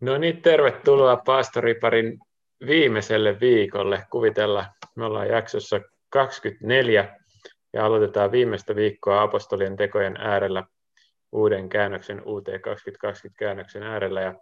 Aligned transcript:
No 0.00 0.18
niin, 0.18 0.42
tervetuloa 0.42 1.16
Paastoriparin 1.16 2.18
viimeiselle 2.66 3.40
viikolle. 3.40 4.02
Kuvitella, 4.10 4.66
me 4.96 5.04
ollaan 5.04 5.28
jaksossa 5.28 5.80
24 6.10 7.16
ja 7.72 7.86
aloitetaan 7.86 8.32
viimeistä 8.32 8.76
viikkoa 8.76 9.22
apostolien 9.22 9.76
tekojen 9.76 10.16
äärellä 10.16 10.64
uuden 11.32 11.68
käännöksen 11.68 12.22
UT 12.26 12.44
2020 12.44 13.38
käännöksen 13.38 13.82
äärellä. 13.82 14.20
Ja 14.20 14.34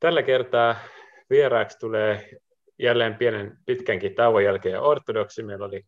tällä 0.00 0.22
kertaa 0.22 0.76
vieraaksi 1.30 1.78
tulee 1.78 2.30
jälleen 2.78 3.14
pienen 3.14 3.58
pitkänkin 3.66 4.14
tauon 4.14 4.44
jälkeen 4.44 4.80
ortodoksi. 4.80 5.42
Meillä 5.42 5.66
oli 5.66 5.82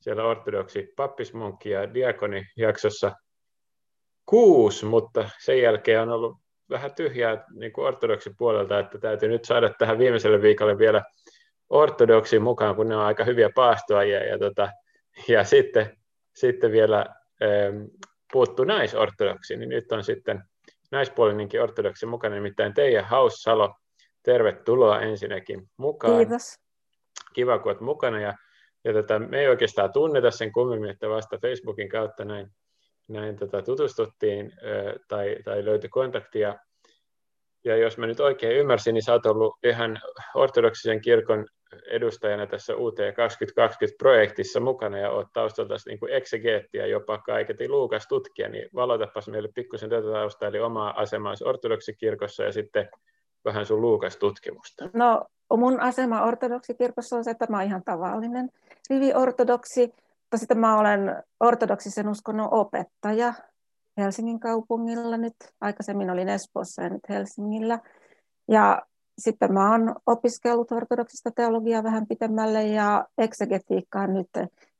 siellä 0.00 0.24
ortodoksi 0.24 0.92
pappismunkki 0.96 1.70
ja 1.70 1.94
diakoni 1.94 2.46
jaksossa 2.56 3.12
kuusi, 4.26 4.84
mutta 4.84 5.30
sen 5.38 5.62
jälkeen 5.62 6.00
on 6.00 6.08
ollut 6.08 6.36
vähän 6.70 6.94
tyhjää 6.94 7.44
niin 7.54 7.72
kuin 7.72 7.86
ortodoksin 7.86 8.34
puolelta, 8.38 8.78
että 8.78 8.98
täytyy 8.98 9.28
nyt 9.28 9.44
saada 9.44 9.74
tähän 9.78 9.98
viimeiselle 9.98 10.42
viikolle 10.42 10.78
vielä 10.78 11.02
ortodoksiin 11.68 12.42
mukaan, 12.42 12.76
kun 12.76 12.88
ne 12.88 12.96
on 12.96 13.02
aika 13.02 13.24
hyviä 13.24 13.50
paastoajia. 13.54 14.24
Ja, 14.24 14.38
tota, 14.38 14.68
ja 15.28 15.44
sitten, 15.44 15.96
sitten 16.34 16.72
vielä 16.72 17.06
ähm, 17.42 17.84
puuttuu 18.32 18.64
naisortodoksi, 18.64 19.56
niin 19.56 19.68
nyt 19.68 19.92
on 19.92 20.04
sitten 20.04 20.42
naispuolinenkin 20.90 21.62
ortodoksi 21.62 22.06
mukana, 22.06 22.34
nimittäin 22.34 22.74
Teija 22.74 23.02
Haussalo. 23.02 23.74
Tervetuloa 24.22 25.00
ensinnäkin 25.00 25.70
mukaan. 25.76 26.16
Kiitos. 26.16 26.54
Kiva, 27.34 27.58
kun 27.58 27.72
olet 27.72 27.80
mukana. 27.80 28.20
Ja, 28.20 28.34
ja 28.84 28.92
tota, 28.92 29.18
me 29.18 29.40
ei 29.40 29.48
oikeastaan 29.48 29.92
tunneta 29.92 30.30
sen 30.30 30.52
kummemmin, 30.52 30.90
että 30.90 31.08
vasta 31.08 31.38
Facebookin 31.38 31.88
kautta 31.88 32.24
näin 32.24 32.50
näin 33.08 33.36
tota, 33.36 33.62
tutustuttiin 33.62 34.52
tai, 35.08 35.36
tai 35.44 35.64
löytyi 35.64 35.90
kontaktia. 35.90 36.58
Ja 37.64 37.76
jos 37.76 37.98
mä 37.98 38.06
nyt 38.06 38.20
oikein 38.20 38.56
ymmärsin, 38.56 38.94
niin 38.94 39.02
sä 39.02 39.12
oot 39.12 39.26
ollut 39.26 39.54
ihan 39.64 40.00
ortodoksisen 40.34 41.00
kirkon 41.00 41.46
edustajana 41.90 42.46
tässä 42.46 42.76
UT 42.76 42.98
2020-projektissa 42.98 44.60
mukana 44.60 44.98
ja 44.98 45.10
oot 45.10 45.26
taustalta 45.32 45.74
niin 45.86 45.98
kuin 45.98 46.12
eksegeettiä 46.12 46.86
jopa 46.86 47.18
kaiketi 47.18 47.68
Luukas 47.68 48.06
tutkija, 48.08 48.48
niin 48.48 48.68
valotapas 48.74 49.28
meille 49.28 49.48
pikkusen 49.54 49.90
tätä 49.90 50.12
taustaa, 50.12 50.48
eli 50.48 50.60
omaa 50.60 51.00
asemaa 51.00 51.34
ortodoksikirkossa 51.44 52.42
ja 52.42 52.52
sitten 52.52 52.88
vähän 53.44 53.66
sun 53.66 53.80
Luukas 53.80 54.16
tutkimusta. 54.16 54.90
No 54.92 55.24
mun 55.56 55.80
asema 55.80 56.22
ortodoksikirkossa 56.22 57.16
on 57.16 57.24
se, 57.24 57.30
että 57.30 57.46
mä 57.50 57.56
oon 57.56 57.66
ihan 57.66 57.82
tavallinen 57.84 58.50
rivi-ortodoksi, 58.90 59.94
mutta 60.28 60.38
sitten 60.38 60.58
mä 60.58 60.78
olen 60.78 61.22
ortodoksisen 61.40 62.08
uskonnon 62.08 62.48
opettaja 62.50 63.34
Helsingin 63.96 64.40
kaupungilla 64.40 65.16
nyt. 65.16 65.34
Aikaisemmin 65.60 66.10
olin 66.10 66.28
Espoossa 66.28 66.82
ja 66.82 66.88
nyt 66.88 67.08
Helsingillä. 67.08 67.78
Ja 68.48 68.82
sitten 69.18 69.52
mä 69.52 69.70
olen 69.70 69.94
opiskellut 70.06 70.72
ortodoksista 70.72 71.30
teologiaa 71.30 71.82
vähän 71.82 72.06
pitemmälle 72.06 72.62
ja 72.62 73.06
eksegetiikkaan 73.18 74.14
nyt 74.14 74.28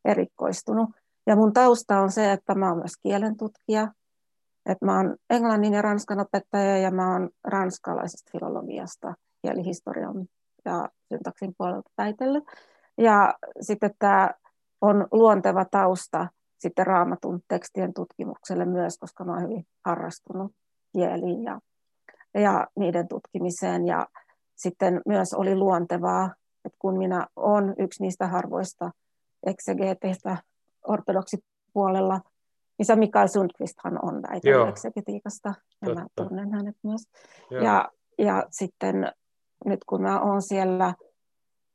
erikoistunut. 0.05 0.91
Ja 1.27 1.37
mun 1.37 1.53
tausta 1.53 2.01
on 2.01 2.11
se, 2.11 2.33
että 2.33 2.55
mä 2.55 2.67
olen 2.67 2.79
myös 2.79 2.97
kielentutkija. 3.03 3.93
Että 4.67 4.87
mä 4.87 5.01
olen 5.01 5.17
englannin 5.31 5.73
ja 5.75 5.83
ranskan 5.83 6.21
opettaja 6.21 6.79
ja 6.79 6.91
mä 6.91 7.17
olen 7.17 7.31
ranskalaisesta 7.45 8.31
filologiasta, 8.33 9.15
kielihistorian 9.43 10.27
ja 10.65 10.89
syntaksin 11.09 11.55
puolelta 11.59 11.91
väitellyt. 11.99 12.45
Ja 12.99 13.35
sitten 13.61 13.91
tämä 13.99 14.31
on 14.81 15.07
luonteva 15.13 15.65
tausta 15.65 16.27
sitten 16.59 16.87
raamatun 16.87 17.41
tekstien 17.49 17.95
tutkimukselle 17.95 18.65
myös, 18.65 18.99
koska 18.99 19.25
mä 19.25 19.33
olen 19.33 19.45
hyvin 19.45 19.67
harrastunut 19.85 20.53
kieliin 20.93 21.45
ja, 21.45 21.61
ja 22.35 22.67
niiden 22.77 23.09
tutkimiseen. 23.09 23.87
Ja 23.87 24.07
sitten 24.57 25.01
myös 25.07 25.35
oli 25.35 25.57
luontevaa, 25.57 26.35
että 26.65 26.79
kun 26.79 26.99
minä 26.99 27.27
olen 27.37 27.75
yksi 27.79 28.03
niistä 28.03 28.27
harvoista 28.27 28.91
eksegeeteistä 29.47 30.37
ortodoksipuolella, 30.89 32.21
niin 32.79 32.87
se 32.87 32.97
Mikael 32.97 33.29
Sundqvisthan 33.29 34.05
on 34.05 34.23
väitellyt 34.23 34.69
eksegetiikasta, 34.69 35.49
ja 35.49 35.87
Totta. 35.87 36.01
mä 36.01 36.07
tunnen 36.17 36.53
hänet 36.53 36.77
myös. 36.83 37.03
Ja, 37.65 37.89
ja 38.19 38.45
sitten 38.51 39.13
nyt 39.65 39.81
kun 39.87 40.03
mä 40.03 40.21
olen 40.21 40.43
siellä 40.43 40.95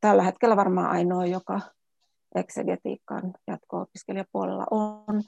tällä 0.02 0.24
hetkellä 0.24 0.56
varmaan 0.56 0.90
ainoa, 0.92 1.26
joka 1.26 1.60
eksegetiikan 2.36 3.34
jatko-opiskelijapuolella 3.48 4.66
on, 4.72 5.22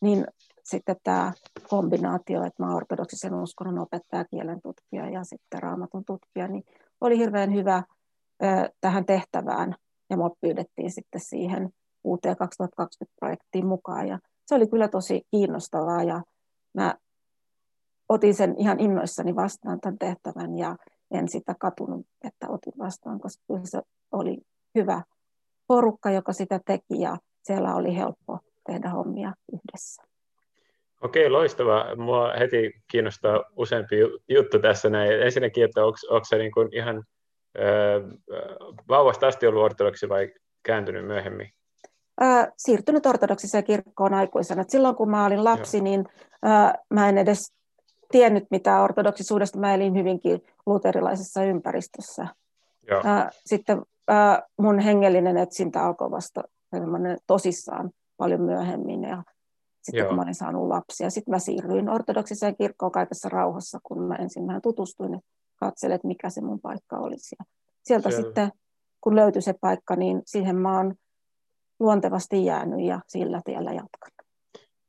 niin 0.00 0.26
sitten 0.64 0.96
tämä 1.04 1.32
kombinaatio, 1.68 2.44
että 2.44 2.62
mä 2.62 2.74
ortodoksisen 2.74 3.34
uskonnon 3.34 3.78
opettaja, 3.78 4.24
kielen 4.24 4.60
tutkija 4.62 5.10
ja 5.10 5.24
sitten 5.24 5.62
raamatun 5.62 6.04
tutkija, 6.04 6.48
niin 6.48 6.64
oli 7.00 7.18
hirveän 7.18 7.54
hyvä 7.54 7.82
tähän 8.80 9.06
tehtävään. 9.06 9.74
Ja 10.10 10.16
mua 10.16 10.30
pyydettiin 10.40 10.90
sitten 10.90 11.20
siihen 11.20 11.70
UT 12.04 12.20
2020-projektiin 12.26 13.66
mukaan. 13.66 14.08
Ja 14.08 14.18
se 14.46 14.54
oli 14.54 14.66
kyllä 14.66 14.88
tosi 14.88 15.22
kiinnostavaa 15.30 16.02
ja 16.02 16.22
mä 16.74 16.94
otin 18.08 18.34
sen 18.34 18.54
ihan 18.58 18.80
innoissani 18.80 19.36
vastaan 19.36 19.80
tämän 19.80 19.98
tehtävän 19.98 20.58
ja 20.58 20.76
en 21.10 21.28
sitä 21.28 21.54
katunut, 21.58 22.06
että 22.24 22.48
otin 22.48 22.72
vastaan, 22.78 23.20
koska 23.20 23.42
kyllä 23.46 23.64
se 23.64 23.82
oli 24.12 24.38
hyvä 24.74 25.02
porukka, 25.70 26.10
joka 26.10 26.32
sitä 26.32 26.60
teki 26.66 27.00
ja 27.00 27.16
siellä 27.42 27.74
oli 27.74 27.96
helppo 27.96 28.38
tehdä 28.66 28.90
hommia 28.90 29.32
yhdessä. 29.52 30.02
Okei, 31.02 31.30
loistavaa. 31.30 31.96
Mua 31.96 32.32
heti 32.38 32.72
kiinnostaa 32.90 33.44
useampi 33.56 33.96
juttu 34.28 34.58
tässä 34.58 34.90
näin. 34.90 35.22
Ensinnäkin, 35.22 35.64
että 35.64 35.84
onko, 35.84 35.98
onko 36.10 36.24
se 36.24 36.38
niin 36.38 36.52
kuin 36.52 36.68
ihan 36.72 37.04
vauvasta 38.88 39.26
asti 39.26 39.46
ollut 39.46 39.62
ortodoksi 39.62 40.08
vai 40.08 40.32
kääntynyt 40.62 41.06
myöhemmin? 41.06 41.50
Siirtynyt 42.56 43.06
ortodoksiseen 43.06 43.64
kirkkoon 43.64 44.14
aikuisena. 44.14 44.62
Et 44.62 44.70
silloin 44.70 44.96
kun 44.96 45.10
mä 45.10 45.26
olin 45.26 45.44
lapsi, 45.44 45.76
Joo. 45.76 45.84
niin 45.84 46.04
mä 46.90 47.08
en 47.08 47.18
edes 47.18 47.52
tiennyt 48.12 48.44
mitään 48.50 48.82
ortodoksisuudesta. 48.82 49.58
Mä 49.58 49.74
elin 49.74 49.94
hyvinkin 49.94 50.42
luterilaisessa 50.66 51.44
ympäristössä. 51.44 52.26
Joo. 52.88 53.02
Sitten 53.46 53.82
mun 54.58 54.78
hengellinen 54.78 55.36
etsintä 55.36 55.84
alkoi 55.84 56.10
vasta 56.10 56.42
tosissaan 57.26 57.90
paljon 58.16 58.40
myöhemmin 58.40 59.02
ja 59.02 59.22
sitten 59.82 59.98
Joo. 59.98 60.08
kun 60.08 60.16
mä 60.16 60.22
olin 60.22 60.34
saanut 60.34 60.68
lapsia. 60.68 61.10
Sitten 61.10 61.32
mä 61.32 61.38
siirryin 61.38 61.88
ortodoksiseen 61.88 62.56
kirkkoon 62.56 62.92
kaikessa 62.92 63.28
rauhassa, 63.28 63.78
kun 63.82 64.02
mä 64.02 64.14
ensin 64.14 64.46
vähän 64.46 64.62
tutustuin, 64.62 65.14
että 65.14 65.28
katselin, 65.56 65.94
että 65.94 66.06
mikä 66.08 66.30
se 66.30 66.40
mun 66.40 66.60
paikka 66.60 66.96
olisi. 66.96 67.36
Ja 67.38 67.44
sieltä 67.84 68.10
Siellä. 68.10 68.24
sitten, 68.24 68.52
kun 69.00 69.16
löytyi 69.16 69.42
se 69.42 69.54
paikka, 69.60 69.96
niin 69.96 70.22
siihen 70.26 70.56
mä 70.56 70.76
oon 70.76 70.94
luontevasti 71.80 72.44
jäänyt 72.44 72.80
ja 72.80 73.00
sillä 73.06 73.40
tiellä 73.44 73.72
jatkan. 73.72 74.10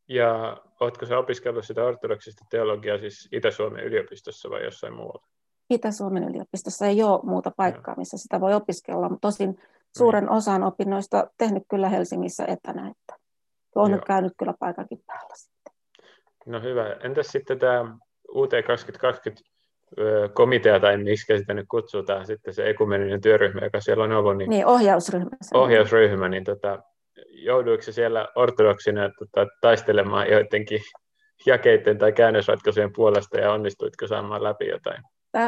Ja 0.08 0.58
oletko 0.80 1.06
sä 1.06 1.18
opiskellut 1.18 1.66
sitä 1.66 1.84
ortodoksista 1.84 2.46
teologiaa 2.50 2.98
siis 2.98 3.30
Itä-Suomen 3.32 3.84
yliopistossa 3.84 4.50
vai 4.50 4.64
jossain 4.64 4.94
muualla? 4.94 5.28
Itä-Suomen 5.72 6.24
yliopistossa 6.24 6.86
ei 6.86 7.04
ole 7.04 7.20
muuta 7.24 7.52
paikkaa, 7.58 7.96
missä 7.98 8.18
sitä 8.18 8.42
voi 8.42 8.54
opiskella, 8.54 9.10
mutta 9.10 9.28
tosin 9.28 9.60
suuren 9.98 10.24
niin. 10.24 10.32
osan 10.32 10.64
opinnoista 10.64 11.28
tehnyt 11.38 11.64
kyllä 11.70 11.90
Helsingissä 11.90 12.46
etänä, 12.46 12.92
että 12.92 13.16
on 13.76 13.92
nyt 13.92 14.06
käynyt 14.06 14.34
kyllä 14.38 14.54
paikankin 14.60 15.04
päällä 15.08 15.36
sitten. 15.36 15.74
No 16.46 16.62
hyvä. 16.62 16.96
Entäs 17.04 17.28
sitten 17.28 17.60
tämä 17.60 17.98
UT 18.36 18.52
2020 18.68 19.52
komitea, 20.34 20.80
tai 20.80 20.98
miksi 20.98 21.38
sitä 21.38 21.54
nyt 21.54 21.66
kutsutaan, 21.70 22.26
sitten 22.26 22.54
se 22.54 22.70
ekumeninen 22.70 23.22
työryhmä, 23.22 23.62
joka 23.62 23.82
siellä 23.82 24.04
on 24.04 24.12
ollut. 24.12 24.38
Niin, 24.38 24.50
niin 24.50 24.66
ohjausryhmä. 24.66 25.30
Ohjausryhmä, 25.54 26.30
niin 26.30 26.44
tota, 26.44 26.80
jouduiko 27.30 27.84
siellä 27.84 28.28
ortodoksina 28.36 29.10
tota, 29.20 29.52
taistelemaan 29.62 30.30
joidenkin 30.30 30.80
jakeiden 31.46 31.98
tai 31.98 32.12
käännösratkaisujen 32.12 32.94
puolesta 32.94 33.38
ja 33.38 33.54
onnistuitko 33.54 34.08
saamaan 34.08 34.44
läpi 34.44 34.68
jotain? 34.68 35.04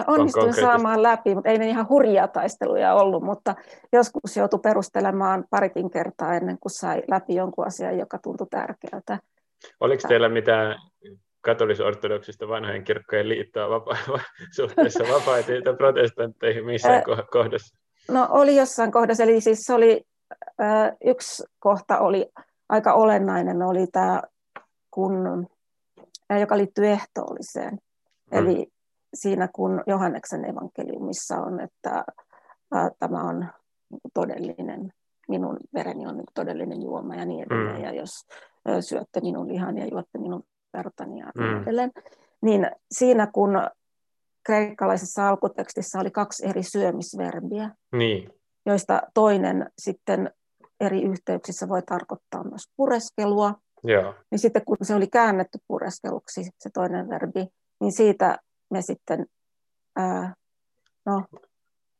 Onnistuin 0.07 0.53
saamaan 0.53 1.03
läpi, 1.03 1.35
mutta 1.35 1.49
ei 1.49 1.57
ne 1.57 1.67
ihan 1.67 1.89
hurjia 1.89 2.27
taisteluja 2.27 2.93
ollut, 2.93 3.23
mutta 3.23 3.55
joskus 3.91 4.37
joutui 4.37 4.59
perustelemaan 4.59 5.45
parikin 5.49 5.89
kertaa 5.89 6.33
ennen 6.33 6.57
kuin 6.59 6.71
sai 6.71 7.03
läpi 7.07 7.35
jonkun 7.35 7.67
asian, 7.67 7.97
joka 7.97 8.17
tuntui 8.17 8.47
tärkeältä. 8.49 9.19
Oliko 9.79 10.07
teillä 10.07 10.29
mitään 10.29 10.75
katolisortodoksista 11.41 12.47
vanhojen 12.47 12.83
kirkkojen 12.83 13.29
liittoa 13.29 13.69
vapa- 13.69 13.97
suhteessa 14.55 15.03
vapaatiin 15.13 15.63
tai 15.63 15.75
protestantteihin 15.75 16.65
missään 16.65 16.95
Ää, 16.95 17.23
kohdassa? 17.31 17.77
No 18.11 18.27
oli 18.29 18.55
jossain 18.55 18.91
kohdassa, 18.91 19.23
eli 19.23 19.41
siis 19.41 19.69
oli, 19.69 20.03
äh, 20.61 20.91
yksi 21.05 21.43
kohta 21.59 21.99
oli 21.99 22.29
aika 22.69 22.93
olennainen, 22.93 23.61
oli 23.61 23.87
tämä, 23.91 24.21
kun, 24.91 25.47
äh, 26.31 26.39
joka 26.39 26.57
liittyy 26.57 26.87
ehtoolliseen. 26.87 27.71
Hmm. 27.71 28.39
Eli 28.39 28.72
siinä 29.13 29.49
kun 29.53 29.83
Johanneksen 29.87 30.49
evankeliumissa 30.49 31.37
on, 31.37 31.59
että 31.59 32.03
ää, 32.73 32.91
tämä 32.99 33.23
on 33.23 33.47
todellinen, 34.13 34.93
minun 35.27 35.57
vereni 35.73 36.07
on 36.07 36.23
todellinen 36.33 36.81
juoma 36.81 37.15
ja 37.15 37.25
niin 37.25 37.45
edelleen, 37.45 37.77
mm. 37.77 37.83
ja 37.83 37.93
jos 37.93 38.11
ää, 38.65 38.81
syötte 38.81 39.21
minun 39.21 39.47
lihan 39.47 39.77
ja 39.77 39.87
juotte 39.87 40.17
minun 40.17 40.43
vertani 40.77 41.19
ja 41.19 41.31
niin 41.37 41.51
mm. 41.51 41.61
edelleen, 41.61 41.91
niin 42.41 42.71
siinä 42.91 43.27
kun 43.27 43.49
kreikkalaisessa 44.45 45.29
alkutekstissä 45.29 45.99
oli 45.99 46.11
kaksi 46.11 46.47
eri 46.47 46.63
syömisverbiä, 46.63 47.69
Niin, 47.91 48.29
joista 48.65 49.01
toinen 49.13 49.71
sitten 49.79 50.31
eri 50.79 51.01
yhteyksissä 51.03 51.69
voi 51.69 51.81
tarkoittaa 51.81 52.43
myös 52.43 52.63
pureskelua. 52.75 53.53
joo, 53.83 54.15
Niin 54.31 54.39
sitten 54.39 54.65
kun 54.65 54.77
se 54.81 54.95
oli 54.95 55.07
käännetty 55.07 55.57
pureskeluksi, 55.67 56.43
se 56.59 56.69
toinen 56.73 57.09
verbi, 57.09 57.47
niin 57.81 57.91
siitä 57.91 58.37
me 58.73 58.81
sitten 58.81 59.25
ää, 59.95 60.33
no, 61.05 61.23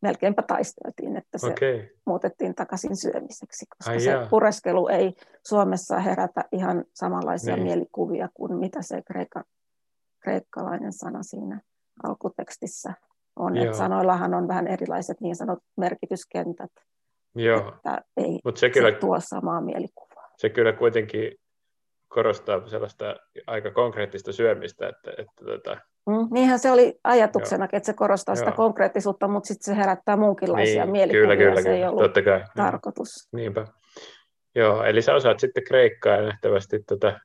melkeinpä 0.02 0.42
taisteltiin, 0.42 1.18
että 1.18 1.38
se 1.38 1.48
okei. 1.48 1.92
muutettiin 2.06 2.56
takaisin 2.56 2.98
syömiseksi, 2.98 3.66
koska 3.66 3.92
Ai 3.92 4.00
se 4.00 4.10
jaa. 4.12 4.28
pureskelu 4.30 4.88
ei 4.88 5.14
Suomessa 5.48 6.00
herätä 6.00 6.44
ihan 6.52 6.86
samanlaisia 6.94 7.56
Niin. 7.56 7.64
mielikuvia 7.66 8.30
kuin 8.34 8.56
mitä 8.58 8.81
se 8.81 9.02
kreikka, 9.02 9.44
kreikkalainen 10.20 10.94
sana 10.94 11.24
siinä 11.24 11.62
alkutekstissä 12.04 12.94
on. 13.36 13.56
Joo. 13.56 13.66
Et 13.66 13.74
sanoillahan 13.76 14.34
on 14.34 14.48
vähän 14.48 14.68
erilaiset 14.68 15.22
niin 15.22 15.36
sanotut 15.36 15.64
merkityskentät, 15.78 16.72
Joo, 17.36 17.74
että 17.76 18.02
ei 18.18 18.40
mutta 18.46 18.60
se 18.60 18.68
se 18.68 18.69
kyllä, 18.74 18.92
tuo 18.92 19.19
samaa 19.19 19.62
mielikuvaa. 19.62 20.30
se 20.38 20.50
kyllä 20.50 20.74
kuitenkin 20.74 21.31
korostaa 22.13 22.68
sellaista 22.68 23.15
aika 23.48 23.71
konkreettista 23.71 24.31
syömistä, 24.31 24.88
että, 24.89 25.12
että 25.18 25.45
tota, 25.45 25.77
Mm, 26.10 26.27
niinhän 26.31 26.60
se 26.60 26.71
oli 26.71 27.00
ajatuksena, 27.04 27.65
että 27.71 27.86
se 27.86 27.94
korostaa 27.94 28.36
sitä 28.36 28.50
Joo. 28.50 28.56
konkreettisuutta, 28.56 29.27
mutta 29.27 29.48
sitten 29.48 29.75
se 29.75 29.81
herättää 29.81 30.18
muunkinlaisia 30.18 30.83
niin, 30.86 30.92
mielikuvia. 30.92 31.21
kyllä, 31.21 31.36
kyllä, 31.36 31.62
se 31.62 31.69
ei 31.69 31.75
kyllä, 31.75 31.89
ollut 31.89 32.04
totta 32.04 32.21
kai. 32.21 32.44
tarkoitus. 32.56 33.10
Niinpä. 33.33 33.68
Joo, 34.56 34.83
eli 34.83 35.01
sä 35.01 35.13
osaat 35.15 35.39
sitten 35.39 35.63
kreikkaa 35.63 36.15
ja 36.15 36.21
nähtävästi 36.21 36.80
tota, 36.88 37.19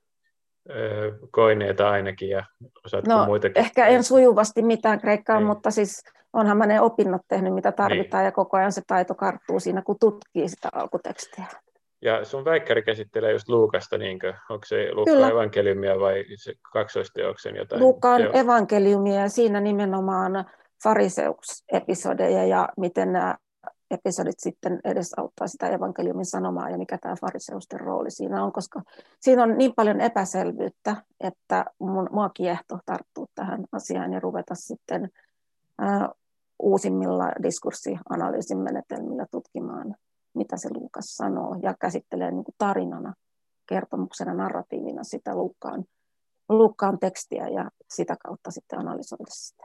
ö, 0.70 1.12
koineita 1.30 1.90
ainakin 1.90 2.28
ja 2.28 2.44
osaatko 2.84 3.10
No, 3.14 3.26
muitakin? 3.26 3.58
ehkä 3.58 3.86
en 3.86 4.04
sujuvasti 4.04 4.62
mitään 4.62 5.00
kreikkaa, 5.00 5.38
Niin. 5.38 5.46
mutta 5.46 5.70
siis 5.70 6.02
onhan 6.32 6.56
mä 6.56 6.66
ne 6.66 6.80
opinnot 6.80 7.22
tehnyt, 7.28 7.54
mitä 7.54 7.72
tarvitaan, 7.72 8.24
ja 8.24 8.32
koko 8.32 8.56
ajan 8.56 8.72
se 8.72 8.82
taito 8.86 9.14
karttuu 9.14 9.60
siinä, 9.60 9.82
kun 9.82 9.96
tutkii 10.00 10.48
sitä 10.48 10.68
alkutekstiä. 10.72 11.44
Ja 12.02 12.24
sun 12.24 12.44
väikkäri 12.44 12.82
käsittelee 12.82 13.32
just 13.32 13.48
Luukasta, 13.48 13.98
niinkö? 13.98 14.34
Onko 14.50 14.64
se 14.66 14.92
Luukkaan 14.92 15.16
Kyllä. 15.16 15.30
evankeliumia 15.30 16.00
vai 16.00 16.24
se 16.36 16.52
kaksoisteoksen 16.72 17.56
jotain? 17.56 17.82
Luukkaan 17.82 18.22
Joo. 18.22 18.32
evankeliumia 18.34 19.20
ja 19.20 19.28
siinä 19.28 19.60
nimenomaan 19.60 20.44
fariseusepisodeja 20.82 22.46
ja 22.46 22.68
miten 22.76 23.12
nämä 23.12 23.36
episodit 23.90 24.38
sitten 24.38 24.80
edesauttaa 24.84 25.46
sitä 25.46 25.68
evankeliumin 25.68 26.26
sanomaa 26.26 26.70
ja 26.70 26.78
mikä 26.78 26.98
tämä 26.98 27.14
fariseusten 27.20 27.80
rooli 27.80 28.10
siinä 28.10 28.44
on, 28.44 28.52
koska 28.52 28.82
siinä 29.20 29.42
on 29.42 29.58
niin 29.58 29.72
paljon 29.76 30.00
epäselvyyttä, 30.00 30.96
että 31.20 31.64
mun, 31.78 32.08
mua 32.12 32.28
kiehto 32.28 32.78
tarttuu 32.86 33.26
tähän 33.34 33.64
asiaan 33.72 34.12
ja 34.12 34.20
ruveta 34.20 34.54
sitten 34.54 35.08
ää, 35.78 36.08
uusimmilla 36.58 37.32
diskurssianalyysin 37.42 38.58
menetelmillä 38.58 39.26
tutkimaan, 39.30 39.94
mitä 40.34 40.56
se 40.56 40.68
Luukas 40.74 41.16
sanoo 41.16 41.56
ja 41.62 41.74
käsittelee 41.80 42.30
niin 42.30 42.44
kuin 42.44 42.54
tarinana, 42.58 43.14
kertomuksena, 43.68 44.34
narratiivina 44.34 45.04
sitä 45.04 45.34
Luukkaan, 45.34 45.84
Luukkaan 46.48 46.98
tekstiä 46.98 47.48
ja 47.48 47.70
sitä 47.90 48.16
kautta 48.22 48.50
sitten 48.50 48.78
analysoida 48.78 49.24
sitä. 49.28 49.64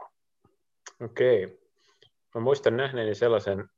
Okei. 1.04 1.60
Mä 2.34 2.40
muistan 2.40 2.76
nähneeni 2.76 3.14
sellaisen 3.14 3.68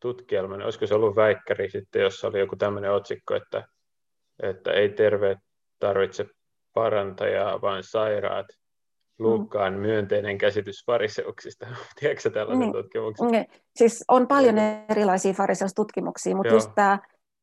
tutkielman, 0.00 0.62
olisiko 0.62 0.86
se 0.86 0.94
ollut 0.94 1.16
väikkäri 1.16 1.70
sitten, 1.70 2.02
jossa 2.02 2.28
oli 2.28 2.38
joku 2.38 2.56
tämmöinen 2.56 2.92
otsikko, 2.92 3.34
että, 3.34 3.64
että 4.42 4.72
ei 4.72 4.88
terveet 4.88 5.38
tarvitse 5.78 6.26
parantajaa, 6.72 7.60
vaan 7.60 7.82
sairaat. 7.82 8.46
Luukkaan 9.20 9.74
myönteinen 9.74 10.38
käsitys 10.38 10.84
fariseuksista. 10.86 11.66
Tiedätkö 12.00 12.30
tällaisen 12.30 12.58
Niin. 12.60 12.72
tutkimuksen? 12.72 13.26
Mm, 13.26 13.44
Siis 13.76 14.04
on 14.08 14.26
paljon 14.28 14.56
Joo. 14.56 14.66
erilaisia 14.88 15.32
fariseustutkimuksia, 15.32 16.36
mutta 16.36 16.48
Joo. 16.48 16.56
just 16.56 16.70
tämä, 16.74 16.98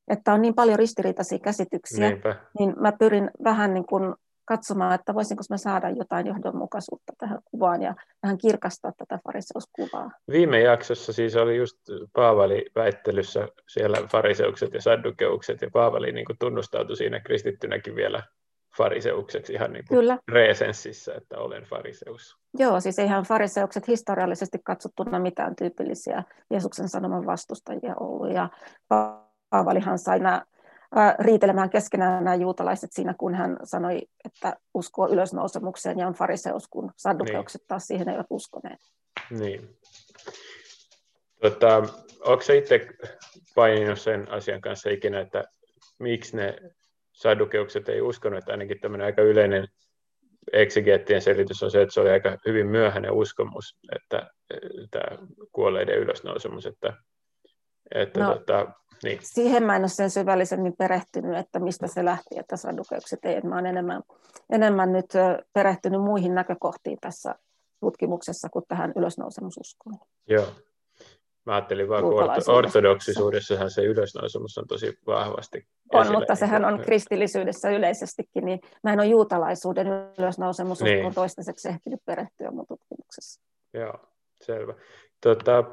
että 0.08 0.34
on 0.34 0.42
niin 0.42 0.56
paljon 0.56 0.80
ristiriitaisia 0.80 1.40
käsityksiä, 1.40 2.10
Niinpä. 2.10 2.36
niin 2.60 2.74
mä 2.80 2.92
pyrin 2.92 3.32
vähän 3.44 3.74
niin 3.74 3.86
kuin 3.86 4.16
katsomaan, 4.46 4.96
että 4.96 5.14
voisinko 5.14 5.44
mä 5.50 5.58
saada 5.58 5.90
jotain 5.90 6.28
johdonmukaisuutta 6.28 7.14
tähän 7.18 7.40
kuvaan 7.46 7.82
ja 7.82 7.96
vähän 8.24 8.38
kirkastaa 8.38 8.92
tätä 8.98 9.20
fariseuskuvaa. 9.26 10.12
Viime 10.32 10.60
jaksossa 10.60 11.14
siis 11.14 11.36
oli 11.36 11.58
just 11.58 11.78
Paavali 12.14 12.66
väittelyssä 12.76 13.48
siellä 13.68 13.98
fariseukset 14.12 14.74
ja 14.74 14.82
saddukeukset, 14.82 15.62
ja 15.62 15.70
Paavali 15.74 16.12
niin 16.12 16.26
kuin 16.26 16.38
tunnustautui 16.40 16.96
siinä 16.96 17.20
kristittynäkin 17.20 17.96
vielä 17.96 18.24
fariseukseksi 18.78 19.54
ihan 19.54 19.74
niin 19.74 19.86
kuin 19.88 19.98
Kyllä, 20.00 20.18
reesenssissä, 20.28 21.14
että 21.16 21.38
olen 21.38 21.64
fariseus. 21.64 22.38
joo, 22.60 22.80
siis 22.80 23.00
eihän 23.00 23.24
fariseukset 23.24 23.88
historiallisesti 23.88 24.58
katsottuna 24.64 25.20
mitään 25.20 25.56
tyypillisiä 25.56 26.24
Jeesuksen 26.50 26.90
sanoman 26.90 27.26
vastustajia 27.26 27.96
ollut, 28.00 28.34
ja 28.34 28.50
Paavalihan 28.88 30.00
sai 30.00 30.20
nämä 30.20 30.42
ää, 30.96 31.16
riitelemään 31.20 31.70
keskenään 31.70 32.24
nämä 32.24 32.36
juutalaiset 32.36 32.90
siinä, 32.94 33.14
kun 33.18 33.36
hän 33.36 33.58
sanoi, 33.64 34.02
että 34.26 34.56
uskoo 34.74 35.10
ylösnousemukseen 35.10 36.00
ja 36.00 36.08
on 36.08 36.14
fariseus, 36.14 36.68
kun 36.68 36.92
saddukeukset 36.96 37.62
taas 37.68 37.88
siihen 37.88 38.10
eivät 38.10 38.28
uskoneet. 38.30 38.80
Niin. 39.30 39.78
Tota, 41.42 41.78
onko 42.26 42.44
itse 42.58 42.88
paininut 43.56 44.00
sen 44.00 44.32
asian 44.32 44.62
kanssa 44.62 44.90
ikinä, 44.90 45.20
että 45.20 45.44
miksi 46.00 46.38
ne 46.38 46.56
sadukeukset 47.18 47.90
ei 47.90 48.02
uskonut, 48.02 48.40
että 48.40 48.52
ainakin 48.52 48.80
tämmöinen 48.80 49.06
aika 49.06 49.22
yleinen 49.22 49.68
eksegeettien 50.54 51.22
selitys 51.22 51.64
on 51.64 51.72
se, 51.72 51.81
että 51.81 51.94
se 51.94 52.02
oli 52.02 52.10
aika 52.10 52.38
hyvin 52.46 52.68
myöhäinen 52.68 53.12
uskomus, 53.12 53.78
että 53.96 54.30
tämä 54.92 55.18
kuolleiden 55.52 55.98
ylösnousemus, 55.98 56.66
että, 56.66 56.94
että 57.96 58.19
No. 58.19 58.36
tota, 58.36 58.68
niin, 59.04 59.19
Siihen 59.22 59.64
mä 59.64 59.75
en 59.75 59.81
ole 59.81 59.88
sen 59.90 60.10
syvällisemmin 60.10 60.74
perehtynyt, 60.78 61.38
että 61.38 61.60
mistä 61.60 61.88
se 61.88 62.06
lähti, 62.06 62.40
että 62.40 62.58
sadukeukset 62.58 63.25
ei. 63.25 63.36
Että 63.36 63.50
Mä 63.50 63.56
olen 63.56 63.66
enemmän, 63.66 64.04
enemmän 64.50 64.92
nyt 64.92 65.06
perehtynyt 65.54 66.02
muihin 66.02 66.36
näkökohtiin 66.36 66.98
tässä 67.02 67.36
tutkimuksessa 67.80 68.50
kuin 68.50 68.66
tähän 68.68 68.94
ylösnousemususkoon. 68.96 70.00
joo. 70.30 70.48
Mä 71.48 71.56
ajattelin 71.56 71.90
vaan, 71.90 72.04
kun 72.04 72.14
ortodoksisuudessahan 72.48 73.72
se 73.72 73.84
ylösnousemus 73.84 74.58
on 74.58 74.68
tosi 74.68 75.00
vahvasti 75.06 75.68
On, 75.94 76.02
esillä, 76.02 76.20
mutta 76.20 76.36
sehän 76.36 76.66
on 76.66 76.80
kristillisyydessä 76.80 77.70
yleisestikin, 77.70 78.46
niin 78.46 78.60
mä 78.84 78.94
en 78.94 79.00
ole 79.00 79.08
juutalaisuuden 79.08 79.88
ylösnousemususkoon 80.20 80.92
Niin. 80.92 81.04
niin. 81.04 81.14
toistaiseksi 81.14 81.68
ehtinyt 81.68 82.00
perehtyä 82.06 82.52
mun 82.52 82.68
tutkimuksessa. 82.68 83.42
Joo, 83.74 83.94
selvä. 84.42 84.74
Tota, 85.21 85.64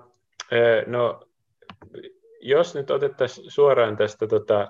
no, 0.86 1.20
jos 2.40 2.74
nyt 2.74 2.90
otettaisiin 2.90 3.50
suoraan 3.50 3.96
tästä 3.96 4.26
tota, 4.26 4.68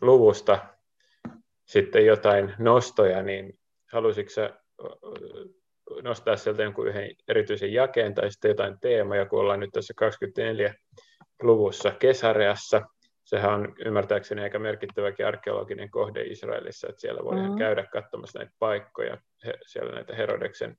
luvusta 0.00 0.58
sitten 1.64 2.06
jotain 2.06 2.54
nostoja, 2.58 3.22
niin 3.22 3.58
halusitko 3.92 4.40
eh, 4.40 4.50
nostaa 6.02 6.36
sieltä 6.36 6.62
jonkun 6.62 6.88
yhden 6.88 7.10
erityisen 7.28 7.72
jakeen 7.72 8.14
tai 8.14 8.30
sitten 8.30 8.48
jotain 8.48 8.80
teemoja, 8.80 9.26
kun 9.26 9.40
ollaan 9.40 9.60
nyt 9.60 9.70
tässä 9.72 9.94
24 9.96 10.74
luvussa 11.42 11.90
Kesareassa. 11.90 12.82
Sehän 13.24 13.54
on 13.54 13.74
ymmärtääkseni 13.84 14.42
aika 14.42 14.58
merkittäväkin 14.58 15.26
arkeologinen 15.26 15.90
kohde 15.90 16.22
Israelissa, 16.22 16.86
että 16.88 17.00
siellä 17.00 17.24
voi 17.24 17.36
Mm. 17.36 17.50
mm. 17.50 17.56
käydä 17.58 17.86
katsomassa 17.92 18.38
näitä 18.38 18.52
paikkoja, 18.58 19.18
he, 19.46 19.54
siellä 19.66 19.92
näitä 19.92 20.14
Herodeksen 20.14 20.76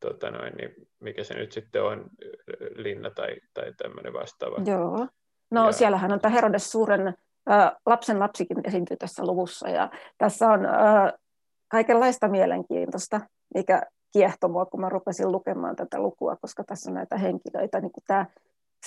tota 0.00 0.30
noin, 0.30 0.52
niin 0.52 0.74
mikä 1.00 1.24
se 1.24 1.34
nyt 1.34 1.52
sitten 1.52 1.82
on, 1.82 2.10
linna 2.74 3.10
tai, 3.10 3.36
tai 3.54 3.72
tämmöinen 3.76 4.12
vastaava. 4.12 4.56
Joo. 4.66 5.06
No 5.50 5.66
Ja- 5.66 5.72
siellähän 5.72 6.12
on 6.12 6.20
tämä 6.20 6.34
Herodes 6.34 6.72
suuren 6.72 7.14
lapsen 7.86 8.18
lapsikin 8.18 8.56
esiintyy 8.64 8.96
tässä 8.96 9.26
luvussa 9.26 9.68
ja 9.68 9.90
tässä 10.18 10.48
on 10.48 10.60
kaikenlaista 11.68 12.28
mielenkiintoista, 12.28 13.20
mikä 13.54 13.82
kiehtoi 14.14 14.50
mua, 14.50 14.66
kun 14.66 14.80
mä 14.80 14.88
rupesin 14.88 15.32
lukemaan 15.32 15.76
tätä 15.76 15.98
lukua, 15.98 16.36
koska 16.36 16.64
tässä 16.64 16.90
on 16.90 16.94
näitä 16.94 17.18
henkilöitä, 17.18 17.80
niin 17.80 17.92
kuin 17.92 18.04
tämä 18.06 18.26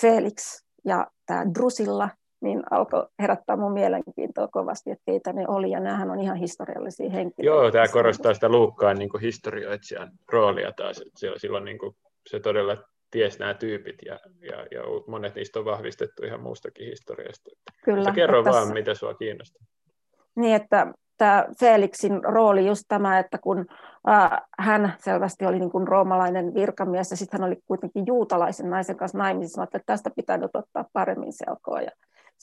Felix 0.00 0.64
ja 0.84 1.06
tämä 1.26 1.44
Drusilla, 1.54 2.08
niin 2.40 2.62
alkoi 2.70 3.06
herättää 3.18 3.56
mun 3.56 3.72
mielenkiintoa 3.72 4.48
kovasti, 4.48 4.90
että 4.90 5.02
keitä 5.06 5.32
ne 5.32 5.44
oli, 5.48 5.70
ja 5.70 5.80
näähän 5.80 6.10
on 6.10 6.20
ihan 6.20 6.36
historiallisia 6.36 7.10
henkilöitä. 7.10 7.62
Joo, 7.62 7.70
tämä 7.70 7.88
korostaa 7.88 8.34
sitä 8.34 8.48
Luukkaan 8.48 8.98
niin 8.98 9.08
kuin 9.08 9.20
historioitsijan 9.20 10.10
roolia 10.32 10.72
taas. 10.72 10.98
että 11.00 11.38
Silloin 11.38 11.64
niin 11.64 11.78
kuin, 11.78 11.96
se 12.30 12.40
todella 12.40 12.76
ties 13.10 13.38
nämä 13.38 13.54
tyypit 13.54 13.96
ja, 14.06 14.18
ja, 14.40 14.66
ja 14.70 14.82
monet 15.06 15.34
niistä 15.34 15.58
on 15.58 15.64
vahvistettu 15.64 16.24
ihan 16.24 16.40
muustakin 16.40 16.86
historiasta. 16.86 17.50
Kyllä, 17.84 17.98
Mutta 17.98 18.12
kerro 18.12 18.44
vaan, 18.44 18.54
tässä- 18.54 18.74
mitä 18.74 18.94
sua 18.94 19.14
kiinnostaa. 19.14 19.66
Niin, 20.36 20.54
että 20.54 20.92
tämä 21.18 21.46
Felixin 21.60 22.24
rooli 22.24 22.66
just 22.66 22.84
tämä, 22.88 23.18
että 23.18 23.38
kun 23.38 23.66
hän 24.58 24.94
selvästi 24.98 25.46
oli 25.46 25.58
niin 25.58 25.70
kuin 25.70 25.88
roomalainen 25.88 26.54
virkamies 26.54 27.10
ja 27.10 27.16
sitten 27.16 27.40
hän 27.40 27.46
oli 27.48 27.56
kuitenkin 27.66 28.06
juutalaisen 28.06 28.70
naisen 28.70 28.96
kanssa 28.96 29.18
naimisissa, 29.18 29.62
että 29.62 29.80
tästä 29.86 30.10
pitää 30.16 30.36
nyt 30.36 30.56
ottaa 30.56 30.84
paremmin 30.92 31.32
selkoa. 31.32 31.80
Ja 31.80 31.90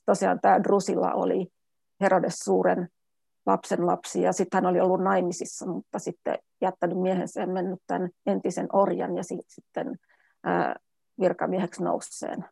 tosiaan 0.06 0.40
tämä 0.42 0.64
Drusilla 0.64 1.14
oli 1.14 1.48
Herodes 2.02 2.36
suuren 2.36 2.90
lapsen 3.46 3.88
lapsi 3.88 4.22
ja 4.22 4.34
sitten 4.34 4.58
hän 4.58 4.72
oli 4.72 4.80
ollut 4.80 5.04
naimisissa, 5.04 5.66
mutta 5.66 6.00
sitten 6.00 6.38
jättänyt 6.62 6.98
miehensä 6.98 7.42
ja 7.42 7.48
mennyt 7.48 7.80
tämän 7.88 8.10
entisen 8.26 8.68
orjan 8.74 9.18
ja 9.18 9.24
sitten 9.24 10.00
virkamieheksi 11.20 11.84
nousseen, 11.84 12.46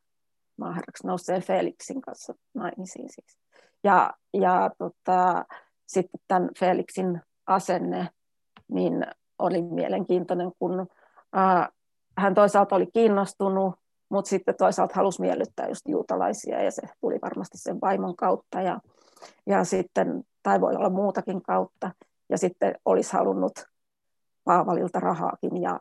maaherraksi 0.58 1.08
nousseen 1.08 1.42
Felixin 1.42 2.02
kanssa 2.02 2.34
naimisiin 2.54 3.10
siis. 3.10 3.38
Ja, 3.84 4.14
ja 4.34 4.72
tota, 4.78 5.46
sitten 5.94 6.20
tämän 6.28 6.50
Felixin 6.60 7.22
asenne 7.48 8.10
niin 8.68 9.06
oli 9.40 9.62
mielenkiintoinen, 9.62 10.52
kun 10.60 10.88
ää, 11.34 11.70
hän 12.18 12.34
toisaalta 12.34 12.76
oli 12.76 12.88
kiinnostunut, 12.94 13.76
mutta 14.10 14.30
sitten 14.30 14.56
toisaalta 14.56 14.94
halusi 14.96 15.22
miellyttää 15.22 15.68
just 15.68 15.88
juutalaisia 15.88 16.64
ja 16.64 16.72
se 16.72 16.82
tuli 17.02 17.20
varmasti 17.22 17.58
sen 17.58 17.82
vaimon 17.82 18.16
kautta 18.16 18.62
ja, 18.62 18.80
ja 19.46 19.64
sitten, 19.64 20.24
tai 20.44 20.62
voi 20.62 20.76
olla 20.76 20.90
muutakin 20.90 21.42
kautta, 21.42 21.92
ja 22.30 22.38
sitten 22.38 22.76
olisi 22.86 23.14
halunnut 23.14 23.54
Paavalilta 24.44 25.00
rahaakin 25.00 25.62
ja 25.62 25.80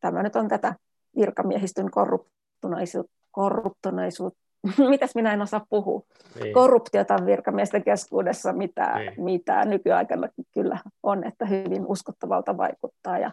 tämä 0.00 0.22
nyt 0.22 0.36
on 0.36 0.48
tätä 0.48 0.74
virkamiehistön 1.16 1.90
korruptuneisuutta, 1.90 3.12
korruptuneisuutta 3.30 4.41
mitäs 4.90 5.14
minä 5.14 5.32
en 5.32 5.42
osaa 5.42 5.66
puhua, 5.70 6.02
niin. 6.42 6.54
korruptiota 6.54 7.16
virkamiesten 7.26 7.84
keskuudessa, 7.84 8.52
mitä, 8.52 8.98
niin. 8.98 9.24
mitä 9.24 9.64
nykyaikana 9.64 10.28
kyllä 10.54 10.78
on, 11.02 11.24
että 11.24 11.46
hyvin 11.46 11.86
uskottavalta 11.86 12.56
vaikuttaa 12.56 13.18
ja 13.18 13.32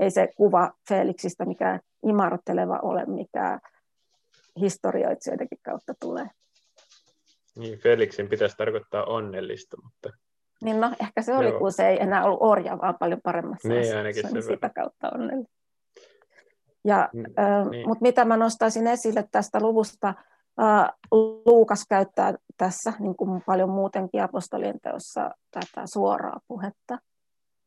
ei 0.00 0.10
se 0.10 0.28
kuva 0.36 0.72
Felixistä 0.88 1.44
mikään 1.44 1.80
imarteleva 2.02 2.78
ole, 2.82 3.04
mikä 3.06 3.58
historioitsijoidenkin 4.60 5.58
kautta 5.62 5.94
tulee. 6.00 6.26
Niin, 7.56 7.78
Felixin 7.78 8.28
pitäisi 8.28 8.56
tarkoittaa 8.56 9.04
onnellista, 9.04 9.76
mutta... 9.82 10.10
Niin 10.64 10.80
no, 10.80 10.92
ehkä 11.00 11.22
se 11.22 11.34
oli, 11.34 11.48
Joo. 11.48 11.58
kun 11.58 11.72
se 11.72 11.88
ei 11.88 12.02
enää 12.02 12.24
ollut 12.24 12.38
orja, 12.42 12.78
vaan 12.78 12.96
paljon 13.00 13.20
paremmassa 13.22 13.68
niin, 13.68 13.96
ainakin 13.96 14.22
se, 14.22 14.32
niin 14.32 14.42
sitä 14.42 14.70
kautta 14.74 15.10
onnellista. 15.14 15.60
Ja, 16.84 17.08
niin. 17.12 17.88
Mutta 17.88 18.02
mitä 18.02 18.24
mä 18.24 18.36
nostaisin 18.36 18.86
esille 18.86 19.28
tästä 19.32 19.60
luvusta, 19.60 20.14
Luukas 21.46 21.86
käyttää 21.88 22.34
tässä, 22.56 22.92
niin 22.98 23.16
kuin 23.16 23.42
paljon 23.46 23.70
muutenkin 23.70 24.22
apostolien 24.22 24.80
teossa, 24.82 25.30
tätä 25.50 25.86
suoraa 25.92 26.40
puhetta. 26.48 26.98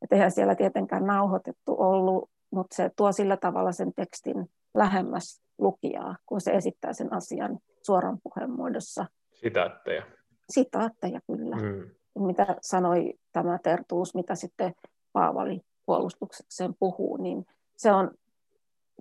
Et 0.01 0.11
eihän 0.11 0.31
siellä 0.31 0.55
tietenkään 0.55 1.05
nauhoitettu 1.05 1.75
ollut, 1.77 2.29
mutta 2.51 2.75
se 2.75 2.91
tuo 2.95 3.11
sillä 3.11 3.37
tavalla 3.37 3.71
sen 3.71 3.93
tekstin 3.95 4.49
lähemmäs 4.73 5.41
lukijaa, 5.57 6.15
kun 6.25 6.41
se 6.41 6.51
esittää 6.51 6.93
sen 6.93 7.13
asian 7.13 7.59
suoran 7.81 8.17
puheen 8.23 8.51
muodossa. 8.51 9.05
Sitaatteja. 9.33 10.03
Sitaatteja, 10.49 11.19
kyllä. 11.27 11.55
Mm. 11.55 11.89
Mitä 12.25 12.55
sanoi 12.61 13.13
tämä 13.31 13.59
Tertuus, 13.63 14.15
mitä 14.15 14.35
sitten 14.35 14.73
Paavali 15.13 15.61
puolustuksekseen 15.85 16.73
puhuu, 16.79 17.17
niin 17.17 17.45
se 17.77 17.91
on 17.91 18.11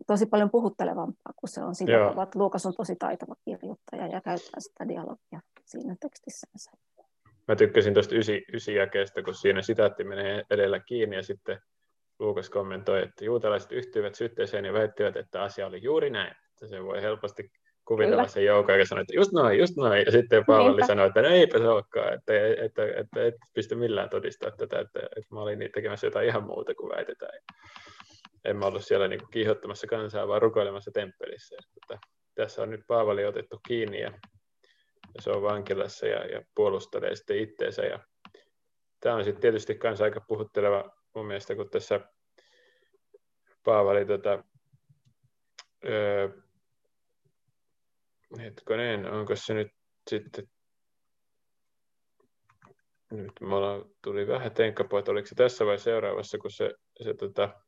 tosi 0.07 0.27
paljon 0.27 0.51
puhuttelevampaa 0.51 1.33
kuin 1.37 1.51
se 1.51 1.63
on 1.63 1.75
tavalla, 1.87 2.23
että 2.23 2.39
Luukas 2.39 2.67
on 2.67 2.75
tosi 2.77 2.97
taitava 2.97 3.35
kirjoittaja 3.45 4.07
ja 4.07 4.21
käyttää 4.21 4.61
sitä 4.61 4.89
dialogia 4.89 5.41
siinä 5.65 5.97
tekstissänsä. 6.01 6.71
Mä 7.49 7.57
tykkäsin 7.57 7.95
tuosta 7.95 8.15
ysi, 8.15 8.45
ysi 8.53 8.75
jakeesta, 8.75 9.23
kun 9.23 9.35
siinä 9.35 9.63
sitaatti 9.63 10.05
menee 10.05 10.43
edellä 10.51 10.81
kiinni 10.81 11.17
ja 11.17 11.23
sitten 11.23 11.61
Luukas 12.19 12.51
kommentoi, 12.51 13.03
että 13.03 13.25
juutalaiset 13.25 13.73
yhtyivät 13.73 14.15
syytteeseen 14.15 14.65
ja 14.65 14.73
väittivät, 14.73 15.17
että 15.17 15.43
asia 15.43 15.67
oli 15.67 15.83
juuri 15.83 16.11
näin. 16.11 16.35
Että 16.51 16.67
se 16.67 16.85
voi 16.85 17.03
helposti 17.03 17.51
kuvitella 17.85 18.17
Kyllä. 18.17 18.29
sen 18.29 18.45
joukon, 18.45 18.75
joka 18.75 18.87
sanoi, 18.87 19.03
että 19.03 19.15
just 19.15 19.33
noin, 19.33 19.59
just 19.59 19.77
noin. 19.77 20.03
Ja 20.07 20.13
sitten 20.13 20.45
Paavali 20.47 20.87
sanoi, 20.87 21.07
että 21.07 21.23
no 21.23 21.29
eipä 21.29 21.59
se 21.59 21.69
olekaan, 21.69 22.15
että, 22.15 22.33
että, 22.47 22.63
että, 22.63 23.01
että 23.01 23.25
et 23.25 23.35
pysty 23.55 23.75
millään 23.75 24.11
todistamaan 24.11 24.59
tätä, 24.59 24.81
että, 24.81 25.01
että 25.01 25.35
mä 25.35 25.41
olin 25.41 25.71
tekemässä 25.75 26.07
jotain 26.07 26.29
ihan 26.29 26.45
muuta 26.45 26.75
kuin 26.75 26.91
väitetään. 26.97 27.39
En 28.45 28.57
mä 28.57 28.67
ollut 28.67 28.85
siellä 28.85 29.09
niin 29.09 29.29
kiihottamassa 29.31 29.87
kansaa, 29.87 30.29
vaan 30.29 30.43
rukoilemassa 30.43 30.91
temppelissä. 30.91 31.57
Että 31.77 31.99
tässä 32.35 32.63
on 32.63 32.71
nyt 32.71 32.81
Paavali 32.87 33.25
otettu 33.25 33.61
kiinni 33.69 34.01
ja, 34.01 34.11
ja 35.15 35.23
se 35.23 35.31
on 35.31 35.43
vankilassa 35.43 36.07
ja, 36.07 36.27
ja 36.27 36.43
puolustelee 36.55 37.17
sitten 37.17 37.39
itteensä. 37.39 37.83
Ja 37.83 37.99
tämä 39.01 39.17
on 39.17 39.25
sitten 39.25 39.41
tietysti 39.41 39.75
kanssa 39.75 40.05
aika 40.05 40.21
puhutteleva 40.21 40.91
mun 41.15 41.27
mielestä, 41.27 41.55
kun 41.55 41.71
tässä 41.71 42.01
Paavali 43.65 44.07
tota, 44.07 44.45
öö, 45.85 46.29
hetkonen, 48.39 49.13
onko 49.13 49.37
se 49.37 49.55
nyt 49.55 49.73
sitten 50.11 50.49
nyt 53.13 53.33
mulla 53.41 53.87
tuli 54.03 54.27
vähän 54.27 54.53
tenkkapo, 54.53 54.99
että 54.99 55.11
oliko 55.11 55.27
se 55.27 55.35
tässä 55.35 55.67
vai 55.67 55.79
seuraavassa, 55.79 56.39
kun 56.39 56.51
se, 56.51 56.75
se 57.03 57.15
tota, 57.15 57.63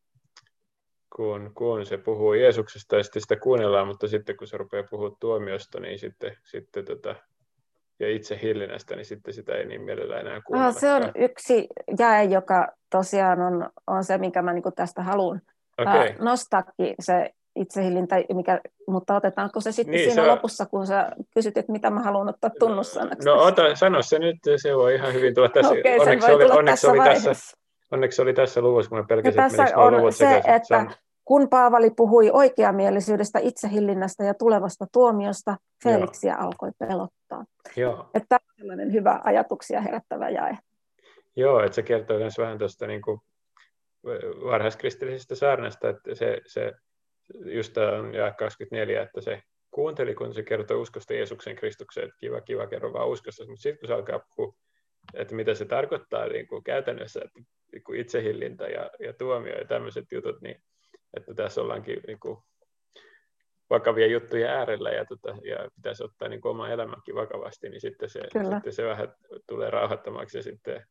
kun, 1.16 1.50
kun 1.54 1.87
se 1.87 1.99
puhuu 1.99 2.35
Jeesuksesta 2.35 2.97
ja 2.97 3.02
sitten 3.02 3.23
sitä 3.23 3.37
kuunnellaan, 3.37 3.87
mutta 3.87 4.09
sitten 4.09 4.37
kun 4.37 4.47
se 4.47 4.56
rupeaa 4.56 4.85
puhua 4.90 5.16
tuomiosta, 5.21 5.80
niin 5.80 5.99
sitten, 5.99 6.37
sitten 6.44 6.85
tota, 6.85 7.14
ja 8.00 8.11
itse 8.11 8.38
hillinnästä, 8.42 8.97
niin 8.97 9.04
sitten 9.04 9.35
sitä 9.35 9.54
ei 9.54 9.66
niin 9.66 9.83
mielellä 9.83 10.21
enää 10.21 10.40
kuunnella. 10.47 10.73
No, 10.73 10.80
se 10.80 10.92
on 10.92 11.02
yksi 11.14 11.66
jäe, 11.99 12.25
joka 12.25 12.68
tosiaan 12.90 13.40
on, 13.42 13.71
on 13.87 14.04
se, 14.04 14.18
minkä 14.18 14.42
mä 14.42 14.52
niin 14.52 14.64
tästä 14.76 15.02
haluan 15.02 15.40
okay. 15.78 16.14
nostaakin, 16.18 16.94
se 17.00 17.30
itsehillintä, 17.56 18.16
mikä, 18.35 18.61
mutta 18.88 19.16
otetaanko 19.16 19.61
se 19.61 19.73
sitten 19.73 19.92
niin, 19.92 20.11
siinä 20.11 20.25
se 20.25 20.30
lopussa, 20.30 20.66
kun 20.66 20.87
sä 20.87 21.11
kysyt, 21.35 21.56
että 21.56 21.73
mitä 21.73 21.90
mä 21.90 22.00
haluan 22.00 22.28
ottaa 22.28 22.50
tunnussanaksi? 22.59 23.28
No 23.28 23.42
ota, 23.42 23.75
sano 23.75 24.02
se 24.02 24.18
nyt, 24.18 24.37
se 24.56 24.76
voi 24.76 24.94
ihan 24.94 25.14
hyvin 25.14 25.35
tulla 25.35 25.49
tässä. 25.49 25.73
Okay, 25.73 25.99
onneksi, 25.99 26.33
oli, 26.33 26.44
onneksi, 26.44 26.87
oli 26.87 26.99
tässä, 26.99 27.56
onneksi 27.92 28.23
oli 28.23 28.35
tässä 28.35 28.61
luvussa, 28.61 28.88
kun 28.88 28.99
mä 28.99 29.04
pelkäsin, 29.09 29.40
että 29.40 29.56
tässä 29.56 29.76
on 29.76 29.97
luvut 29.97 30.16
se, 30.16 30.35
sekä, 30.35 30.56
että 30.56 30.78
on... 30.78 30.90
kun 31.25 31.49
Paavali 31.49 31.90
puhui 31.97 32.31
oikeamielisyydestä, 32.33 33.38
itsehillinnästä 33.38 34.25
ja 34.25 34.35
tulevasta 34.35 34.87
tuomiosta, 34.93 35.57
Felixia 35.85 36.33
Joo. 36.33 36.43
alkoi 36.43 36.71
pelottaa. 36.78 37.45
Joo. 37.76 38.11
Että 38.14 38.26
tämä 38.28 38.38
on 38.49 38.54
sellainen 38.59 38.93
hyvä 38.93 39.21
ajatuksia 39.25 39.81
herättävä 39.81 40.28
jae. 40.28 40.59
Joo, 41.37 41.61
että 41.61 41.75
se 41.75 41.83
kertoo 41.83 42.19
myös 42.19 42.38
vähän 42.38 42.59
tuosta 42.59 42.87
niin 42.87 43.02
kuin 43.02 43.21
varhaiskristillisestä 44.45 45.35
saarnasta, 45.35 45.88
että 45.88 46.14
se, 46.14 46.40
se 46.47 46.73
just 47.45 47.76
on 47.76 48.14
ja 48.14 48.33
24, 48.33 49.02
että 49.02 49.21
se 49.21 49.43
kuunteli, 49.71 50.14
kun 50.14 50.35
se 50.35 50.43
kertoo 50.43 50.81
uskosta 50.81 51.14
Jeesuksen 51.14 51.57
Kristukseen, 51.57 52.04
että 52.04 52.16
kiva, 52.21 52.40
kiva, 52.40 52.66
kerro 52.66 52.93
vaan 52.93 53.09
uskosta, 53.09 53.47
mutta 53.47 53.62
sitten 53.62 53.78
kun 53.78 53.88
se 53.88 53.95
alkaa 53.95 54.21
puhua, 54.37 54.54
että 55.14 55.35
mitä 55.35 55.54
se 55.54 55.64
tarkoittaa 55.64 56.26
niin 56.26 56.47
kuin 56.47 56.64
käytännössä, 56.64 57.21
että 57.25 57.40
niin 57.73 57.85
kuin 57.85 58.00
itsehillintä 58.00 58.64
ja, 58.64 58.90
ja 59.00 59.12
tuomio 59.12 59.59
ja 59.59 59.64
tämmöiset 59.64 60.04
jutut, 60.12 60.40
niin 60.40 60.62
että 61.16 61.35
tässä 61.35 61.61
ollaankin 61.61 62.00
niin 62.06 62.21
kuin 62.21 62.38
vakavia 63.71 64.06
juttuja 64.06 64.50
äärellä 64.50 64.90
ja, 64.90 65.04
tota, 65.04 65.28
ja 65.28 65.71
pitäisi 65.76 66.04
ottaa 66.04 66.28
niin 66.28 66.40
kuin 66.40 66.50
oma 66.50 66.68
elämänkin 66.68 67.14
vakavasti, 67.14 67.68
niin 67.68 67.80
sitten 67.80 68.11
se, 68.11 68.21
sitten 68.52 68.73
se 68.73 68.85
vähän 68.85 69.14
tulee 69.49 69.71
rauhoittamaksi 69.71 70.38
ja 70.38 70.42
sitten, 70.42 70.87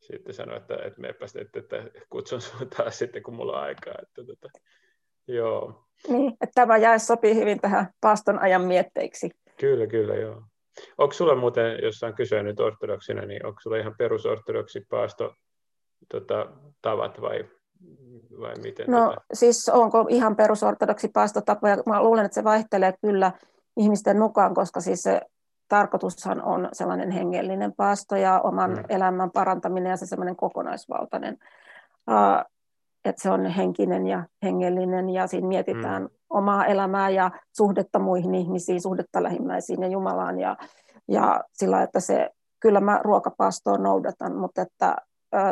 sitten 0.00 0.34
sanoo, 0.34 0.56
että, 0.56 0.74
että 0.74 1.00
meepä 1.00 1.26
että, 1.40 1.58
että 1.58 1.84
kutsun 2.10 2.40
sinua 2.40 2.66
taas 2.76 2.98
sitten, 2.98 3.22
kun 3.22 3.34
mulla 3.34 3.58
on 3.58 3.64
aikaa. 3.64 3.94
Että, 4.02 4.24
tota, 4.24 4.48
Joo. 5.28 5.84
Niin, 6.08 6.32
että 6.32 6.52
tämä 6.54 6.76
jae 6.76 6.98
sopii 6.98 7.34
hyvin 7.34 7.60
tähän 7.60 7.86
paaston 8.00 8.38
ajan 8.38 8.62
mietteiksi. 8.62 9.30
Kyllä, 9.60 9.86
kyllä, 9.86 10.14
joo. 10.14 10.42
Onko 10.98 11.12
sulla 11.12 11.34
muuten, 11.34 11.78
jos 11.82 12.02
on 12.02 12.14
kysyä 12.14 12.42
nyt 12.42 12.60
ortodoksina, 12.60 13.26
niin 13.26 13.46
onko 13.46 13.60
sulla 13.60 13.76
ihan 13.76 13.94
perusortodoksi 13.98 14.86
paasto 14.90 15.34
tota, 16.08 16.46
tavat 16.82 17.20
vai, 17.20 17.48
vai 18.40 18.54
miten? 18.62 18.86
No 18.88 19.08
tota? 19.08 19.20
siis 19.32 19.68
onko 19.68 20.06
ihan 20.08 20.36
perusortodoksi 20.36 21.08
paastotapoja? 21.08 21.76
Mä 21.86 22.02
luulen, 22.02 22.24
että 22.24 22.34
se 22.34 22.44
vaihtelee 22.44 22.94
kyllä 23.00 23.32
ihmisten 23.76 24.18
mukaan, 24.18 24.54
koska 24.54 24.80
siis 24.80 25.02
se 25.02 25.20
tarkoitushan 25.68 26.42
on 26.42 26.68
sellainen 26.72 27.10
hengellinen 27.10 27.72
paasto 27.76 28.16
ja 28.16 28.40
oman 28.40 28.70
mm. 28.70 28.84
elämän 28.88 29.30
parantaminen 29.30 29.90
ja 29.90 29.96
se 29.96 30.06
sellainen 30.06 30.36
kokonaisvaltainen 30.36 31.38
että 33.04 33.22
se 33.22 33.30
on 33.30 33.46
henkinen 33.46 34.06
ja 34.06 34.24
hengellinen 34.42 35.10
ja 35.10 35.26
siinä 35.26 35.48
mietitään 35.48 36.02
mm. 36.02 36.08
omaa 36.30 36.66
elämää 36.66 37.10
ja 37.10 37.30
suhdetta 37.56 37.98
muihin 37.98 38.34
ihmisiin, 38.34 38.82
suhdetta 38.82 39.22
lähimmäisiin 39.22 39.82
ja 39.82 39.88
Jumalaan 39.88 40.40
ja, 40.40 40.56
ja 41.08 41.44
sillä, 41.52 41.82
että 41.82 42.00
se, 42.00 42.30
kyllä 42.60 42.80
mä 42.80 43.00
ruokapaastoa 43.04 43.78
noudatan, 43.78 44.36
mutta 44.36 44.62
että 44.62 44.96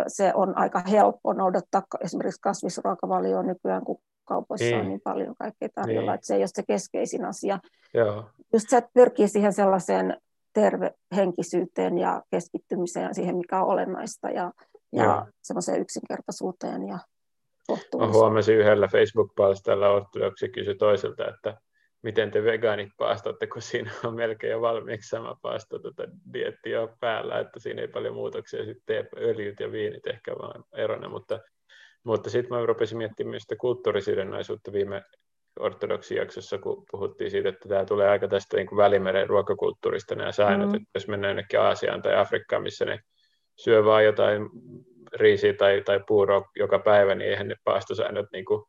se 0.07 0.33
on 0.35 0.59
aika 0.59 0.83
helppo 0.91 1.33
noudattaa 1.33 1.83
esimerkiksi 2.01 2.41
kasvisruokavalioon 2.41 3.47
nykyään, 3.47 3.85
kun 3.85 3.99
kaupoissa 4.25 4.67
niin. 4.67 4.81
on 4.81 4.89
niin 4.89 5.01
paljon 5.05 5.35
kaikkea 5.39 5.69
tarjolla, 5.75 6.11
niin. 6.11 6.15
että 6.15 6.27
se 6.27 6.35
ei 6.35 6.41
ole 6.41 6.47
se 6.47 6.62
keskeisin 6.69 7.25
asia. 7.25 7.59
Joo. 7.95 8.25
Just 8.53 8.69
se, 8.69 8.77
että 8.77 8.91
pyrkii 8.95 9.29
siihen 9.29 9.53
sellaiseen 9.53 10.17
tervehenkisyyteen 10.53 11.99
ja 11.99 12.23
keskittymiseen 12.31 13.15
siihen, 13.15 13.37
mikä 13.37 13.62
on 13.62 13.69
olennaista 13.69 14.31
ja, 14.31 14.53
ja 14.93 15.27
semmoiseen 15.43 15.81
yksinkertaisuuteen 15.81 16.89
ja 16.89 16.99
Mä 17.99 18.12
huomasin 18.12 18.57
yhdellä 18.59 18.89
Facebook-palstalla 18.89 19.89
ortodoksi 19.89 20.49
kysyi 20.49 20.75
toiselta, 20.75 21.29
että 21.29 21.61
miten 22.02 22.30
te 22.30 22.44
vegaanit 22.44 22.88
paastotte, 22.99 23.47
kun 23.47 23.62
siinä 23.62 23.90
on 24.04 24.14
melkein 24.14 24.50
jo 24.50 24.61
valmiiksi 24.61 25.09
sama 25.09 25.38
paasto 25.42 25.78
tota 25.78 26.04
dietti 26.32 26.71
jo 26.71 26.97
päällä, 27.00 27.38
että 27.38 27.61
siinä 27.61 27.82
ei 27.82 27.88
paljon 27.88 28.14
muutoksia, 28.14 28.64
sitten 28.64 29.09
öljyt 29.16 29.61
ja 29.61 29.73
viinit 29.73 30.06
ehkä 30.06 30.32
vaan 30.38 30.64
erona, 30.73 31.09
mutta, 31.09 31.40
mutta 32.04 32.30
sitten 32.30 32.59
mä 32.59 32.66
rupesin 32.66 32.99
miettimään 32.99 33.30
myös 33.30 33.42
sitä 33.42 33.56
kulttuurisidonnaisuutta 33.61 34.73
viime 34.73 35.02
ortodoksijaksossa, 35.59 36.59
kun 36.59 36.85
puhuttiin 36.90 37.30
siitä, 37.30 37.49
että 37.49 37.68
tämä 37.68 37.85
tulee 37.85 38.09
aika 38.09 38.28
tästä 38.28 38.56
niin 38.56 38.66
kuin 38.66 38.76
välimeren 38.76 39.28
ruokakulttuurista 39.28 40.14
nämä 40.14 40.32
säännöt, 40.32 40.68
mm. 40.68 40.75
että 40.75 40.88
jos 40.94 41.09
mennään 41.09 41.30
jonnekin 41.30 41.61
Aasiaan 41.61 42.02
tai 42.02 42.16
Afrikkaan, 42.16 42.62
missä 42.62 42.85
ne 42.85 43.00
syö 43.56 43.85
vaan 43.85 44.04
jotain 44.04 44.50
riisiä 45.12 45.54
tai, 45.54 45.82
tai 45.85 46.00
puuroa 46.09 46.50
joka 46.56 46.78
päivä, 46.78 47.14
niin 47.14 47.30
eihän 47.30 47.49
ne 47.49 47.54
paastosäännöt 47.64 48.26
niin 48.32 48.44
kuin 48.44 48.64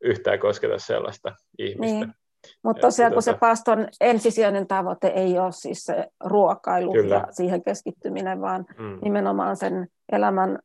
yhtään 0.00 0.38
kosketa 0.38 0.78
sellaista 0.78 1.32
ihmistä. 1.58 1.98
Niin. 1.98 2.14
Mutta 2.62 2.80
tosiaan, 2.80 3.12
kun 3.12 3.22
se 3.22 3.34
paaston 3.34 3.88
ensisijainen 4.00 4.66
tavoite 4.66 5.08
ei 5.08 5.38
ole 5.38 5.52
siis 5.52 5.84
se 5.84 6.08
ruokailu 6.24 6.92
Kyllä. 6.92 7.14
ja 7.14 7.26
siihen 7.30 7.62
keskittyminen, 7.62 8.40
vaan 8.40 8.66
mm. 8.78 8.98
nimenomaan 9.02 9.56
sen 9.56 9.88
elämän 10.12 10.58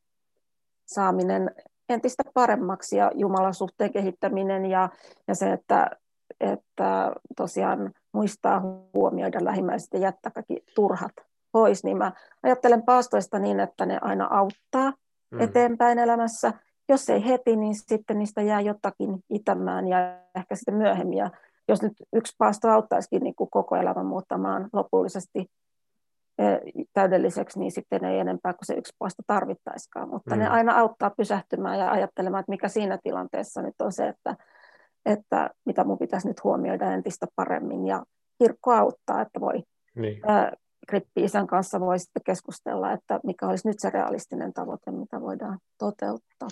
saaminen 0.85 1.51
entistä 1.89 2.23
paremmaksi 2.33 2.97
ja 2.97 3.11
Jumalan 3.15 3.53
suhteen 3.53 3.93
kehittäminen 3.93 4.65
ja, 4.65 4.89
ja 5.27 5.35
se, 5.35 5.51
että, 5.51 5.89
että 6.39 7.11
tosiaan 7.37 7.91
muistaa 8.11 8.61
huomioida 8.93 9.45
lähimmäiset 9.45 9.93
ja 9.93 9.99
jättää 9.99 10.31
kaikki 10.31 10.63
turhat 10.75 11.11
pois, 11.51 11.83
niin 11.83 11.97
mä 11.97 12.11
ajattelen 12.43 12.83
paastoista 12.83 13.39
niin, 13.39 13.59
että 13.59 13.85
ne 13.85 13.99
aina 14.01 14.27
auttaa 14.31 14.93
mm. 15.31 15.39
eteenpäin 15.39 15.99
elämässä. 15.99 16.53
Jos 16.89 17.09
ei 17.09 17.25
heti, 17.25 17.55
niin 17.55 17.75
sitten 17.75 18.19
niistä 18.19 18.41
jää 18.41 18.61
jotakin 18.61 19.23
itämään 19.29 19.87
ja 19.87 19.97
ehkä 20.35 20.55
sitten 20.55 20.75
myöhemmin. 20.75 21.17
Ja 21.17 21.29
jos 21.67 21.81
nyt 21.81 21.93
yksi 22.13 22.35
paasto 22.37 22.69
auttaisikin 22.69 23.23
niin 23.23 23.35
kuin 23.35 23.49
koko 23.49 23.75
elämän 23.75 24.05
muuttamaan 24.05 24.69
lopullisesti 24.73 25.45
e, 26.37 26.43
täydelliseksi, 26.93 27.59
niin 27.59 27.71
sitten 27.71 28.05
ei 28.05 28.19
enempää 28.19 28.53
kuin 28.53 28.65
se 28.65 28.73
yksi 28.73 28.95
paasto 28.99 29.23
tarvittaisikaan. 29.27 30.09
Mutta 30.09 30.35
mm. 30.35 30.39
ne 30.39 30.47
aina 30.47 30.79
auttaa 30.79 31.09
pysähtymään 31.09 31.79
ja 31.79 31.91
ajattelemaan, 31.91 32.39
että 32.39 32.51
mikä 32.51 32.67
siinä 32.67 32.99
tilanteessa 33.03 33.61
nyt 33.61 33.75
on 33.81 33.91
se, 33.91 34.07
että, 34.07 34.35
että 35.05 35.49
mitä 35.65 35.83
mun 35.83 35.97
pitäisi 35.97 36.27
nyt 36.27 36.43
huomioida 36.43 36.93
entistä 36.93 37.25
paremmin. 37.35 37.87
Ja 37.87 38.03
kirkko 38.39 38.73
auttaa, 38.73 39.21
että 39.21 39.39
voi 39.39 39.63
niin 39.95 40.21
krippi-isän 40.87 41.47
kanssa 41.47 41.79
voi 41.79 41.99
sitten 41.99 42.21
keskustella, 42.25 42.91
että 42.91 43.19
mikä 43.23 43.47
olisi 43.47 43.67
nyt 43.67 43.79
se 43.79 43.89
realistinen 43.89 44.53
tavoite, 44.53 44.91
mitä 44.91 45.21
voidaan 45.21 45.59
toteuttaa. 45.77 46.47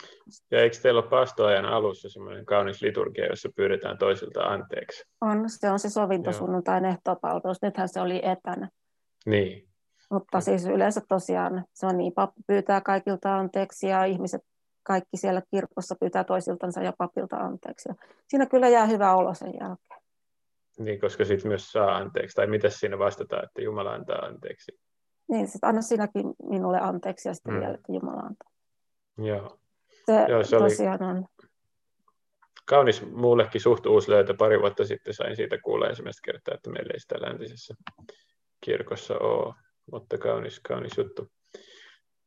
Ja 0.52 0.60
eikö 0.60 0.78
teillä 0.82 1.02
ole 1.02 1.10
pastoajan 1.10 1.66
alussa 1.66 2.10
semmoinen 2.10 2.46
kaunis 2.46 2.82
liturgia, 2.82 3.26
jossa 3.26 3.50
pyydetään 3.56 3.98
toisilta 3.98 4.44
anteeksi? 4.44 5.04
On, 5.22 5.44
se 5.48 5.70
on 5.70 5.80
se 5.80 5.90
sovintosunnuntain 5.90 6.86
ehtopalvelus. 6.86 7.62
Nythän 7.62 7.90
se 7.90 8.02
oli 8.02 8.22
etänä. 8.24 8.70
Niin. 9.26 9.68
Mutta 10.12 10.42
siis 10.42 10.66
yleensä 10.66 11.02
tosiaan 11.10 11.66
se 11.74 11.86
on 11.86 11.98
niin, 11.98 12.14
pappi 12.14 12.42
pyytää 12.48 12.82
kaikilta 12.82 13.38
anteeksi 13.38 13.88
ja 13.88 14.06
ihmiset 14.06 14.42
kaikki 14.84 15.18
siellä 15.18 15.42
kirkossa 15.52 15.96
pyytää 16.00 16.24
toisiltansa 16.24 16.82
ja 16.82 16.94
papilta 16.98 17.38
anteeksi. 17.38 17.90
Ja 17.90 17.96
siinä 18.28 18.46
kyllä 18.46 18.70
jää 18.70 18.86
hyvä 18.86 19.16
olo 19.16 19.34
sen 19.34 19.54
jälkeen. 19.60 20.05
Niin, 20.80 21.00
koska 21.00 21.26
sitten 21.26 21.48
myös 21.48 21.72
saa 21.72 21.96
anteeksi. 21.96 22.36
Tai 22.36 22.48
mitä 22.48 22.70
siinä 22.70 23.00
vastataan, 23.00 23.44
että 23.44 23.62
Jumala 23.62 23.94
antaa 23.94 24.26
anteeksi? 24.26 24.80
Niin, 25.28 25.48
sitten 25.48 25.70
anna 25.70 25.82
sinäkin 25.82 26.34
minulle 26.50 26.80
anteeksi 26.80 27.30
ja 27.30 27.34
sitten 27.34 27.54
mm. 27.54 27.60
vielä, 27.60 27.74
että 27.74 27.94
Jumala 27.94 28.22
antaa. 28.22 28.52
Joo. 29.18 29.58
Se, 30.06 30.26
Joo, 30.30 30.44
se 30.44 30.58
tosiaan 30.58 31.04
oli 31.04 31.10
on. 31.12 31.26
Kaunis 32.66 33.06
muullekin 33.06 33.62
suht 33.62 33.86
uusi 33.86 34.12
löytö. 34.12 34.34
Pari 34.34 34.60
vuotta 34.60 34.86
sitten 34.86 35.14
sain 35.14 35.36
siitä 35.36 35.58
kuulla 35.58 35.88
ensimmäistä 35.88 36.22
kertaa, 36.26 36.56
että 36.56 36.70
meillä 36.70 36.92
ei 36.94 37.00
sitä 37.00 37.16
läntisessä 37.22 37.76
kirkossa 38.62 39.18
ole. 39.18 39.54
Mutta 39.92 40.18
kaunis, 40.18 40.60
kaunis 40.60 40.98
juttu. 40.98 41.32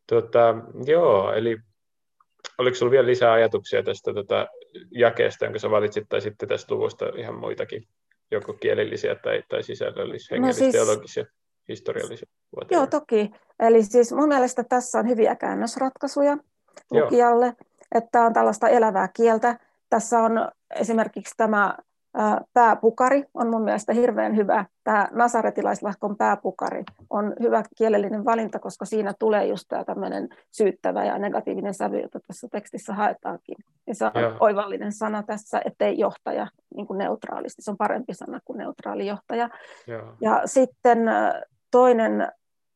Tota, 0.07 0.55
joo, 0.87 1.33
eli 1.33 1.59
oliko 2.59 2.75
sinulla 2.75 2.90
vielä 2.90 3.07
lisää 3.07 3.33
ajatuksia 3.33 3.83
tästä 3.83 4.14
tota, 4.14 4.47
jakeesta, 4.90 5.45
jonka 5.45 5.59
sä 5.59 5.71
valitsit, 5.71 6.05
tai 6.09 6.21
sitten 6.21 6.49
tästä 6.49 6.75
luvusta 6.75 7.07
ihan 7.17 7.35
muitakin? 7.35 7.88
Joko 8.30 8.52
kielellisiä 8.52 9.14
tai, 9.14 9.42
tai 9.48 9.62
sisällöllisiä, 9.62 10.35
hengellisiä, 10.35 10.66
no 10.66 10.72
siis, 10.72 10.85
teologisia, 10.85 11.24
historiallisia? 11.68 12.29
Whatever. 12.57 12.79
Joo, 12.79 12.87
toki. 12.87 13.31
Eli 13.61 13.83
siis 13.83 14.12
mun 14.12 14.29
mielestä 14.29 14.64
tässä 14.64 14.98
on 14.98 15.09
hyviä 15.09 15.37
käännösratkaisuja 15.37 16.38
lukijalle, 16.90 17.46
Joo. 17.46 17.55
että 17.94 18.22
on 18.22 18.33
tällaista 18.33 18.68
elävää 18.68 19.09
kieltä. 19.09 19.59
Tässä 19.90 20.20
on 20.20 20.48
esimerkiksi 20.74 21.35
tämä 21.37 21.76
pääpukari 22.53 23.25
on 23.35 23.51
mun 23.51 23.62
mielestä 23.62 23.92
hirveän 23.92 24.37
hyvä. 24.37 24.64
Tämä 24.85 25.09
Nasaretilaislahkon 25.12 26.16
pääpukari 26.16 26.85
on 27.11 27.35
hyvä 27.40 27.62
kielellinen 27.77 28.25
valinta, 28.25 28.59
koska 28.59 28.85
siinä 28.85 29.12
tulee 29.18 29.47
just 29.47 29.64
tämä 29.68 29.85
tämmöinen 29.85 30.29
syyttävä 30.51 31.05
ja 31.05 31.18
negatiivinen 31.18 31.75
sävy, 31.75 32.01
jota 32.01 32.21
tässä 32.27 32.49
tekstissä 32.53 32.94
haetaankin. 32.94 33.57
Ja 33.87 33.94
se 33.94 34.05
on 34.05 34.23
Joo. 34.23 34.37
oivallinen 34.40 34.92
sana 34.92 35.23
tässä, 35.23 35.61
ettei 35.64 35.99
johtaja 35.99 36.47
niin 36.75 36.87
kuin 36.87 36.99
neutraalisti. 36.99 37.62
Se 37.62 37.71
on 37.71 37.77
parempi 37.77 38.14
sana 38.14 38.40
kuin 38.44 38.59
neutraali 38.59 39.07
johtaja. 39.07 39.49
Joo. 39.87 40.14
Ja 40.21 40.42
sitten 40.44 40.99
toinen 41.71 42.33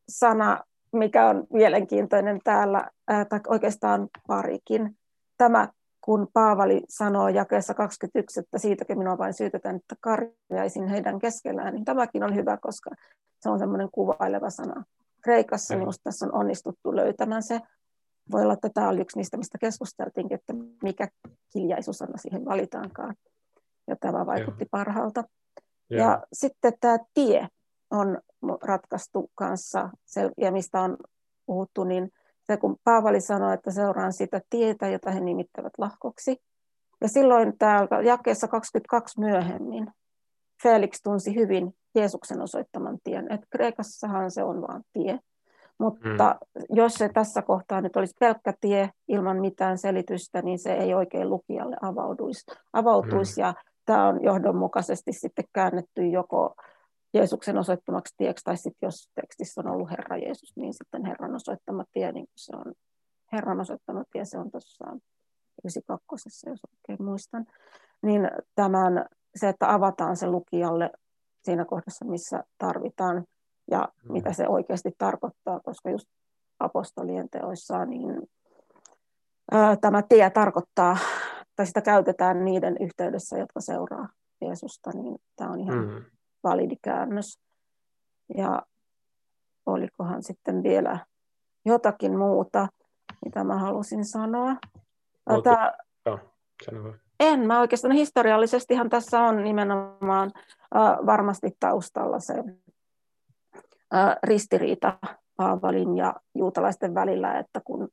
sana, 0.09 0.63
mikä 0.91 1.27
on 1.27 1.47
mielenkiintoinen 1.53 2.39
täällä, 2.43 2.87
tai 3.05 3.39
oikeastaan 3.47 4.07
parikin, 4.27 4.97
tämä 5.37 5.67
kun 6.03 6.27
Paavali 6.33 6.81
sanoo 6.89 7.27
jakeessa 7.27 7.73
21, 7.73 8.39
että 8.39 8.57
siitäkin 8.57 8.97
minua 8.97 9.17
vain 9.17 9.33
syytetään, 9.33 9.75
että 9.75 9.95
karjaisin 9.99 10.87
heidän 10.87 11.19
keskellään, 11.19 11.73
niin 11.73 11.85
tämäkin 11.85 12.23
on 12.23 12.35
hyvä, 12.35 12.57
koska 12.57 12.89
se 13.39 13.49
on 13.49 13.59
semmoinen 13.59 13.89
kuvaileva 13.91 14.49
sana. 14.49 14.83
Kreikassa 15.21 15.77
minusta 15.77 16.03
tässä 16.03 16.25
on 16.25 16.33
onnistuttu 16.33 16.95
löytämään 16.95 17.43
se. 17.43 17.61
Voi 18.31 18.41
olla, 18.41 18.53
että 18.53 18.69
tämä 18.73 18.89
oli 18.89 19.01
yksi 19.01 19.17
niistä, 19.17 19.37
mistä 19.37 19.57
keskusteltiinkin, 19.57 20.35
että 20.35 20.53
mikä 20.83 21.07
kiljaisuusana 21.53 22.17
siihen 22.17 22.45
valitaankaan. 22.45 23.15
Ja 23.87 23.95
tämä 23.95 24.25
vaikutti 24.25 24.65
parhaalta. 24.71 25.23
Ja. 25.89 25.97
ja 25.97 26.23
sitten 26.33 26.73
tämä 26.79 26.97
tie 27.13 27.47
on 27.91 28.21
ratkaistu 28.61 29.31
kanssa, 29.35 29.89
ja 30.37 30.51
mistä 30.51 30.81
on 30.81 30.97
puhuttu, 31.45 31.83
niin 31.83 32.11
se 32.43 32.57
kun 32.57 32.75
Paavali 32.83 33.21
sanoi, 33.21 33.53
että 33.53 33.71
seuraan 33.71 34.13
sitä 34.13 34.41
tietä, 34.49 34.87
jota 34.87 35.11
he 35.11 35.19
nimittävät 35.19 35.73
lahkoksi. 35.77 36.37
Ja 37.01 37.09
silloin 37.09 37.57
täältä 37.57 38.01
jakeessa 38.01 38.47
22 38.47 39.19
myöhemmin 39.19 39.91
Felix 40.63 41.01
tunsi 41.03 41.35
hyvin 41.35 41.75
Jeesuksen 41.95 42.41
osoittaman 42.41 42.97
tien. 43.03 43.31
Että 43.31 43.47
Kreikassahan 43.49 44.31
se 44.31 44.43
on 44.43 44.61
vain 44.61 44.83
tie. 44.93 45.19
Mutta 45.77 46.35
mm. 46.55 46.65
jos 46.69 46.93
se 46.93 47.09
tässä 47.09 47.41
kohtaa 47.41 47.81
nyt 47.81 47.95
olisi 47.95 48.15
pelkkä 48.19 48.53
tie 48.61 48.89
ilman 49.07 49.41
mitään 49.41 49.77
selitystä, 49.77 50.41
niin 50.41 50.59
se 50.59 50.73
ei 50.73 50.93
oikein 50.93 51.29
lukijalle 51.29 51.77
avautuisi. 51.81 52.43
avautuisi. 52.73 53.41
Mm. 53.41 53.45
Ja 53.45 53.53
tämä 53.85 54.07
on 54.07 54.23
johdonmukaisesti 54.23 55.13
sitten 55.13 55.45
käännetty 55.53 56.07
joko 56.07 56.55
Jeesuksen 57.13 57.57
osoittamaksi 57.57 58.13
tieksi, 58.17 58.43
tai 58.43 58.57
sitten 58.57 58.87
jos 58.87 59.09
tekstissä 59.15 59.61
on 59.61 59.67
ollut 59.67 59.89
Herra 59.89 60.17
Jeesus, 60.17 60.53
niin 60.55 60.73
sitten 60.73 61.05
Herran 61.05 61.35
osoittama 61.35 61.83
tie, 61.93 62.11
niin 62.11 62.27
se 62.35 62.55
on 62.55 62.73
Herran 63.31 63.61
osoittama 63.61 64.03
tie, 64.11 64.25
se 64.25 64.37
on 64.37 64.51
tuossa 64.51 64.85
92, 65.63 66.49
jos 66.49 66.59
oikein 66.71 67.07
muistan, 67.07 67.45
niin 68.01 68.31
tämän, 68.55 69.05
se, 69.35 69.49
että 69.49 69.73
avataan 69.73 70.17
se 70.17 70.27
lukijalle 70.27 70.91
siinä 71.43 71.65
kohdassa, 71.65 72.05
missä 72.05 72.43
tarvitaan, 72.57 73.25
ja 73.71 73.89
mm. 74.03 74.13
mitä 74.13 74.33
se 74.33 74.47
oikeasti 74.47 74.91
tarkoittaa, 74.97 75.59
koska 75.59 75.89
just 75.89 76.07
apostolien 76.59 77.29
teoissa, 77.29 77.85
niin 77.85 78.21
ää, 79.51 79.75
tämä 79.75 80.01
tie 80.01 80.29
tarkoittaa, 80.29 80.97
tai 81.55 81.65
sitä 81.65 81.81
käytetään 81.81 82.45
niiden 82.45 82.77
yhteydessä, 82.79 83.37
jotka 83.37 83.61
seuraa 83.61 84.09
Jeesusta, 84.41 84.89
niin 84.93 85.15
tämä 85.35 85.51
on 85.51 85.59
ihan 85.59 85.87
mm 85.87 86.05
validi 86.43 86.75
käännös. 86.81 87.39
Ja 88.37 88.61
olikohan 89.65 90.23
sitten 90.23 90.63
vielä 90.63 90.99
jotakin 91.65 92.17
muuta, 92.17 92.67
mitä 93.25 93.43
mä 93.43 93.57
halusin 93.57 94.05
sanoa. 94.05 94.55
Tämä, 95.43 95.73
en 97.19 97.39
mä 97.39 97.59
oikeastaan, 97.59 97.93
historiallisestihan 97.93 98.89
tässä 98.89 99.19
on 99.19 99.43
nimenomaan 99.43 100.31
äh, 100.75 101.05
varmasti 101.05 101.57
taustalla 101.59 102.19
se 102.19 102.33
äh, 103.93 104.15
ristiriita 104.23 104.97
Paavalin 105.35 105.97
ja 105.97 106.15
juutalaisten 106.35 106.95
välillä, 106.95 107.39
että 107.39 107.61
kun 107.63 107.89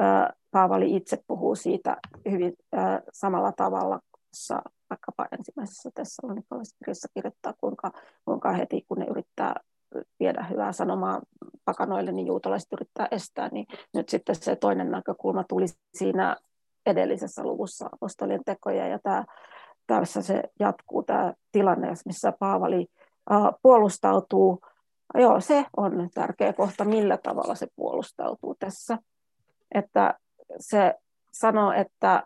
äh, 0.00 0.28
Paavali 0.50 0.96
itse 0.96 1.18
puhuu 1.26 1.54
siitä 1.54 1.96
hyvin 2.30 2.54
äh, 2.76 3.00
samalla 3.12 3.52
tavalla 3.52 4.00
vaikkapa 4.90 5.26
ensimmäisessä 5.38 5.90
Tessalonikalaiskirjassa 5.94 7.08
kirjoittaa, 7.14 7.54
kuinka, 7.60 7.92
kuinka 8.24 8.52
heti 8.52 8.84
kun 8.88 8.98
ne 8.98 9.06
yrittää 9.10 9.54
viedä 10.20 10.44
hyvää 10.50 10.72
sanomaa 10.72 11.20
pakanoille, 11.64 12.12
niin 12.12 12.26
juutalaiset 12.26 12.72
yrittää 12.72 13.08
estää, 13.10 13.48
niin 13.48 13.66
nyt 13.94 14.08
sitten 14.08 14.34
se 14.34 14.56
toinen 14.56 14.90
näkökulma 14.90 15.44
tuli 15.44 15.66
siinä 15.94 16.36
edellisessä 16.86 17.42
luvussa 17.42 17.88
apostolien 17.92 18.44
tekoja, 18.44 18.86
ja 18.88 18.98
tämä 19.02 19.24
tässä 19.86 20.22
se 20.22 20.42
jatkuu 20.60 21.02
tämä 21.02 21.34
tilanne, 21.52 21.92
missä 22.04 22.32
Paavali 22.38 22.86
puolustautuu. 23.62 24.60
Joo, 25.14 25.40
se 25.40 25.64
on 25.76 26.08
tärkeä 26.14 26.52
kohta, 26.52 26.84
millä 26.84 27.18
tavalla 27.22 27.54
se 27.54 27.66
puolustautuu 27.76 28.56
tässä. 28.58 28.98
Että 29.74 30.14
se 30.58 30.94
sanoo, 31.32 31.72
että 31.72 32.22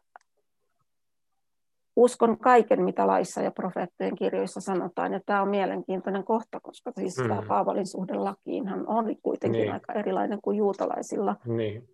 uskon 1.97 2.39
kaiken, 2.39 2.83
mitä 2.83 3.07
laissa 3.07 3.43
ja 3.43 3.51
profeettojen 3.51 4.17
kirjoissa 4.17 4.61
sanotaan. 4.61 5.13
Ja 5.13 5.21
tämä 5.27 5.43
on 5.43 5.49
mielenkiintoinen 5.49 6.25
kohta, 6.25 6.61
koska 6.61 6.93
siis 6.97 7.19
mm. 7.19 7.29
tämä 7.29 7.43
Paavalin 7.49 7.87
suhde 7.87 8.15
lakiinhan 8.15 8.89
on 8.89 9.17
kuitenkin 9.23 9.61
niin. 9.61 9.73
aika 9.73 9.93
erilainen 9.93 10.39
kuin 10.43 10.57
juutalaisilla. 10.57 11.37
Niin. 11.47 11.89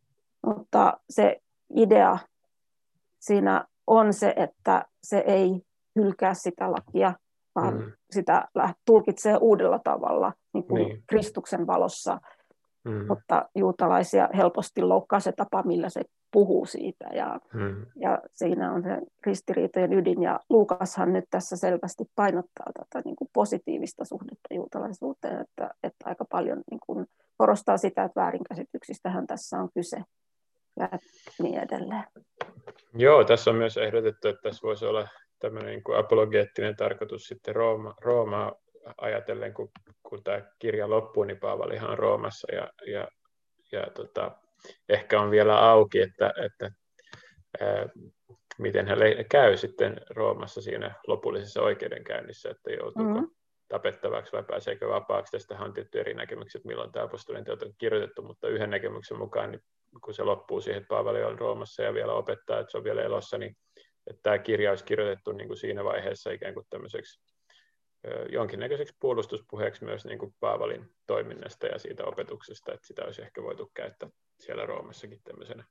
Mutta 0.47 1.01
se 1.11 1.41
idea 1.77 2.19
siinä 3.19 3.65
on 3.87 4.13
se, 4.13 4.35
että 4.37 4.85
se 5.03 5.19
ei 5.19 5.63
hylkää 5.97 6.35
sitä 6.35 6.73
lakia, 6.73 7.15
vaan 7.55 7.75
mm. 7.75 7.93
sitä 8.11 8.49
tulkitsee 8.85 9.37
uudella 9.37 9.81
tavalla 9.85 10.33
niin 10.53 10.65
kuin 10.65 10.89
niin. 10.89 11.03
Kristuksen 11.07 11.67
valossa. 11.67 12.21
Mm. 12.85 13.07
Mutta 13.09 13.49
juutalaisia 13.55 14.29
helposti 14.37 14.83
loukkaa 14.83 15.21
se 15.21 15.33
tapa, 15.33 15.63
millä 15.63 15.89
se 15.89 16.03
puhuu 16.31 16.67
siitä. 16.67 17.07
Ja, 17.13 17.41
mm. 17.55 17.87
ja 17.97 18.19
siinä 18.33 18.73
on 18.73 18.83
se 18.83 18.99
ristiriitojen 19.27 19.93
ydin. 19.93 20.23
Ja 20.23 20.41
Luukashan 20.51 21.13
nyt 21.13 21.25
tässä 21.31 21.57
selvästi 21.57 22.05
painottaa 22.15 22.73
tätä 22.75 23.03
niin 23.05 23.17
kuin 23.17 23.31
positiivista 23.33 24.05
suhdetta 24.05 24.55
juutalaisuuteen, 24.55 25.41
että, 25.41 25.71
että 25.83 26.05
aika 26.05 26.25
paljon 26.31 26.63
niin 26.71 26.81
kuin 26.87 27.07
korostaa 27.37 27.77
sitä, 27.77 28.05
että 28.05 28.21
väärinkäsityksistähän 28.21 29.27
tässä 29.27 29.59
on 29.59 29.69
kyse 29.75 29.97
ja 30.79 30.89
niin 31.43 31.59
edelleen. 31.59 32.05
Joo, 32.95 33.25
tässä 33.25 33.51
on 33.51 33.57
myös 33.57 33.77
ehdotettu, 33.77 34.29
että 34.29 34.43
tässä 34.43 34.63
voisi 34.63 34.87
olla 34.87 35.09
tämmöinen 35.39 35.71
niin 35.71 35.85
kuin 35.85 35.99
apologeettinen 35.99 36.77
tarkoitus 36.77 37.25
sitten 37.25 37.57
Rooma, 37.57 37.95
Roomaa 38.01 38.53
ajatellen, 39.01 39.55
kun, 39.55 39.71
kun 40.03 40.25
tämä 40.25 40.43
kirja 40.59 40.91
loppuu, 40.91 41.25
niin 41.25 41.41
Paavalihan 41.41 41.91
on 41.91 41.99
Roomassa 41.99 42.55
ja, 42.55 42.69
ja, 42.87 43.09
ja 43.73 43.87
tota, 43.95 44.33
ehkä 44.89 45.21
on 45.21 45.31
vielä 45.31 45.71
auki, 45.71 46.01
että, 46.01 46.35
että 46.45 46.71
ää, 47.61 47.89
miten 48.59 48.89
hän 48.89 48.99
käy 49.31 49.57
sitten 49.57 50.01
Roomassa 50.11 50.63
siinä 50.63 50.95
lopullisessa 51.07 51.63
oikeudenkäynnissä, 51.63 52.51
että 52.51 52.71
joutuuko 52.71 53.15
mm-hmm. 53.15 53.31
tapettavaksi 53.69 54.33
vai 54.33 54.43
pääseekö 54.43 54.89
vapaaksi. 54.89 55.33
Tästä 55.33 55.59
on 55.61 55.73
tietty 55.73 56.01
eri 56.01 56.15
näkemykset, 56.15 56.65
milloin 56.65 56.93
tämä 56.93 57.05
apostolien 57.05 57.45
teot 57.45 57.63
on 57.63 57.75
kirjoitettu, 57.79 58.23
mutta 58.23 58.49
yhden 58.49 58.71
näkemyksen 58.71 59.19
mukaan, 59.19 59.51
niin 59.51 59.63
kun 60.05 60.15
se 60.15 60.23
loppuu 60.23 60.61
siihen, 60.61 60.83
että 60.83 60.89
Paavali 60.89 61.23
on 61.23 61.39
Roomassa 61.39 61.83
ja 61.83 61.95
vielä 61.95 62.13
opettaa, 62.13 62.61
että 62.61 62.71
se 62.71 62.79
on 62.79 62.85
vielä 62.85 63.03
elossa, 63.03 63.39
niin 63.39 63.57
että 64.07 64.21
tämä 64.23 64.39
kirja 64.39 64.71
olisi 64.71 64.85
kirjoitettu 64.85 65.33
niin 65.33 65.49
kuin 65.49 65.59
siinä 65.59 65.85
vaiheessa 65.85 66.31
ikään 66.31 66.55
kuin 66.55 66.67
tämmöiseksi 66.71 67.21
jonkinnäköiseksi 68.33 68.97
puolustuspuheeksi 69.01 69.85
myös 69.85 70.05
niin 70.05 70.19
kuin 70.19 70.35
Paavalin 70.41 70.91
toiminnasta 71.07 71.67
ja 71.67 71.79
siitä 71.79 72.05
opetuksesta, 72.05 72.73
että 72.73 72.87
sitä 72.87 73.05
olisi 73.05 73.23
ehkä 73.23 73.43
voitu 73.43 73.71
käyttää 73.75 74.09
siellä 74.41 74.67
Roomassakin 74.67 75.21
tämmöisenä 75.25 75.65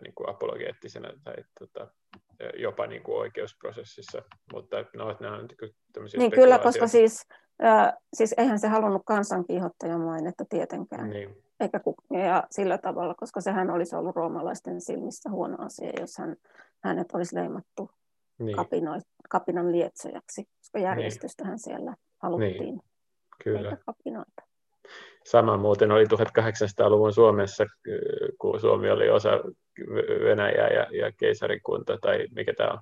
niin 0.00 0.14
kuin 0.14 0.30
apologeettisena 0.30 1.08
tai 1.24 1.34
tota, 1.60 1.88
jopa 2.56 2.86
niin 2.86 3.02
kuin 3.02 3.18
oikeusprosessissa, 3.18 4.22
mutta 4.52 4.76
no, 4.96 5.16
nämä 5.20 5.36
on 5.36 5.46
niinku 5.46 5.76
tämmöisiä 5.92 6.18
Niin 6.18 6.30
kyllä, 6.30 6.58
koska 6.58 6.88
siis, 6.88 7.26
äh, 7.64 7.92
siis 8.14 8.34
eihän 8.38 8.58
se 8.58 8.68
halunnut 8.68 9.02
kansankiihottajan 9.06 10.00
mainetta 10.00 10.44
tietenkään. 10.48 11.10
Niin. 11.10 11.42
Eikä, 11.60 11.80
ja 12.26 12.44
sillä 12.50 12.78
tavalla, 12.78 13.14
koska 13.14 13.40
sehän 13.40 13.70
olisi 13.70 13.96
ollut 13.96 14.16
roomalaisten 14.16 14.80
silmissä 14.80 15.30
huono 15.30 15.56
asia, 15.64 15.92
jos 16.00 16.18
hän, 16.18 16.36
hänet 16.84 17.12
olisi 17.12 17.34
leimattu 17.34 17.90
niin. 18.38 18.56
kapino, 18.56 18.90
kapinan 19.30 19.72
lietsojaksi, 19.72 20.44
koska 20.58 20.78
järjestystähän 20.78 21.52
niin. 21.52 21.58
siellä 21.58 21.94
haluttiin, 22.22 22.60
niin. 22.60 22.80
Kyllä. 23.44 23.76
kapinoita. 23.86 24.42
Sama 25.24 25.56
muuten 25.56 25.92
oli 25.92 26.04
1800-luvun 26.04 27.12
Suomessa, 27.12 27.66
kun 28.40 28.60
Suomi 28.60 28.90
oli 28.90 29.10
osa 29.10 29.30
Venäjää 30.24 30.68
ja, 30.68 30.86
ja 30.98 31.12
keisarikunta, 31.12 31.98
tai 32.00 32.26
mikä 32.34 32.54
tämä 32.54 32.70
on, 32.70 32.78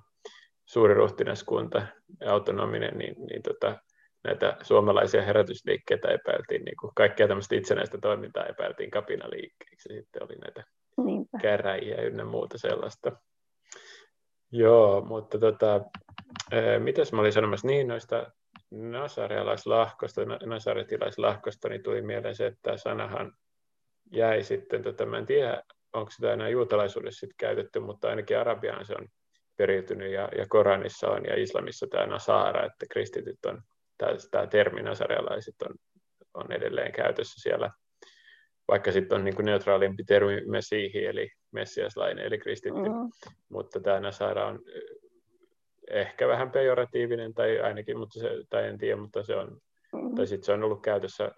suuriruhtinaskunta, 0.65 1.87
autonominen, 2.27 2.97
niin, 2.97 3.15
niin 3.29 3.41
tota, 3.43 3.77
näitä 4.23 4.57
suomalaisia 4.61 5.21
herätysliikkeitä 5.21 6.07
epäiltiin, 6.07 6.65
niin 6.65 6.77
kuin 6.81 6.91
kaikkea 6.95 7.27
tämmöistä 7.27 7.55
itsenäistä 7.55 7.97
toimintaa 7.97 8.45
epäiltiin 8.45 8.91
kapinaliikkeiksi, 8.91 9.93
sitten 9.93 10.23
oli 10.23 10.35
näitä 10.35 10.63
Niinpä. 11.05 11.37
käräjiä 11.41 12.01
ynnä 12.01 12.25
muuta 12.25 12.57
sellaista. 12.57 13.11
Joo, 14.51 15.01
mutta 15.01 15.39
tota, 15.39 15.81
mitäs 16.79 17.13
mä 17.13 17.21
olin 17.21 17.33
sanomassa? 17.33 17.67
Niin 17.67 17.87
noista 17.87 18.31
nasarialaislahkosta, 18.71 20.21
nasaretilaislahkosta, 20.45 21.69
niin 21.69 21.83
tuli 21.83 22.01
mieleen 22.01 22.35
se, 22.35 22.45
että 22.45 22.59
tämä 22.61 22.77
sanahan 22.77 23.33
jäi 24.11 24.43
sitten, 24.43 24.83
tota, 24.83 25.05
mä 25.05 25.17
en 25.17 25.25
tiedä, 25.25 25.63
onko 25.93 26.11
sitä 26.11 26.33
enää 26.33 26.49
juutalaisuudessa 26.49 27.19
sit 27.19 27.35
käytetty, 27.37 27.79
mutta 27.79 28.07
ainakin 28.07 28.39
arabiaan 28.39 28.85
se 28.85 28.93
on 28.99 29.07
periytynyt 29.57 30.11
ja, 30.11 30.29
ja 30.37 30.45
Koranissa 30.49 31.07
on 31.07 31.25
ja 31.25 31.41
islamissa 31.41 31.87
tämä 31.89 32.05
nasara, 32.05 32.65
että 32.65 32.85
kristityt 32.91 33.45
on, 33.45 33.61
tämä 34.31 34.47
termi 34.47 34.81
nasarialaiset 34.81 35.55
on, 35.61 35.75
on 36.33 36.51
edelleen 36.51 36.91
käytössä 36.91 37.41
siellä, 37.41 37.71
vaikka 38.67 38.91
sitten 38.91 39.17
on 39.17 39.23
niin 39.23 39.35
kuin 39.35 39.45
neutraalimpi 39.45 40.03
termi 40.03 40.41
messihi, 40.45 41.05
eli 41.05 41.31
messiaslainen, 41.51 42.25
eli 42.25 42.37
kristitty, 42.37 42.89
mm. 42.89 43.11
mutta 43.49 43.79
tämä 43.79 43.99
nasara 43.99 44.47
on 44.47 44.59
ehkä 45.91 46.27
vähän 46.27 46.51
pejoratiivinen 46.51 47.33
tai 47.33 47.59
ainakin, 47.59 47.97
mutta 47.97 48.19
se, 48.19 48.29
tai 48.49 48.67
en 48.67 48.77
tiedä, 48.77 49.01
mutta 49.01 49.23
se 49.23 49.35
on, 49.35 49.57
mm. 49.93 50.15
tai 50.15 50.27
sitten 50.27 50.45
se 50.45 50.53
on 50.53 50.63
ollut 50.63 50.81
käytössä 50.81 51.31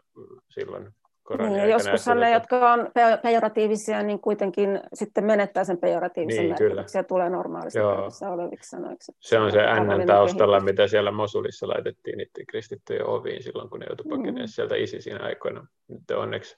silloin 0.50 0.94
niin, 1.38 1.70
joskus 1.70 2.08
ne, 2.08 2.14
tuota... 2.14 2.30
jotka 2.30 2.74
on 2.74 2.92
pejoratiivisia, 3.24 4.04
niin 4.04 4.20
kuitenkin 4.20 4.82
sitten 4.94 5.26
menettää 5.26 5.64
sen 5.64 5.78
pejoratiivisen 5.78 6.44
niin, 6.44 6.56
merkityksen 6.60 7.00
ja 7.00 7.04
tulee 7.04 7.30
normaalista 7.30 8.30
oleviksi 8.30 8.70
sanoiksi. 8.70 9.12
Se 9.20 9.40
on 9.40 9.52
se 9.52 9.60
N 9.60 10.08
taustalla, 10.08 10.58
kehitys. 10.58 10.72
mitä 10.72 10.88
siellä 10.88 11.12
Mosulissa 11.12 11.68
laitettiin 11.68 12.18
niiden 12.18 12.46
kristittyjen 12.48 13.06
oviin 13.06 13.44
silloin, 13.44 13.70
kun 13.70 13.80
ne 13.80 13.86
joutui 13.90 14.10
pakenemaan 14.10 14.46
mm. 14.46 14.48
sieltä 14.48 14.76
ISISin 14.76 15.22
aikoina. 15.22 15.68
Nyt 15.88 16.12
onneksi 16.12 16.58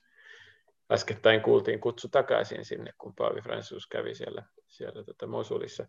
äskettäin 0.92 1.42
kuultiin 1.42 1.80
kutsu 1.80 2.08
takaisin 2.10 2.66
sinne, 2.66 2.92
kun 2.98 3.16
Paavi 3.16 3.42
Francis 3.42 3.88
kävi 3.88 4.16
siellä, 4.16 4.44
siellä 4.68 5.04
tota 5.04 5.28
Mosulissa. 5.28 5.88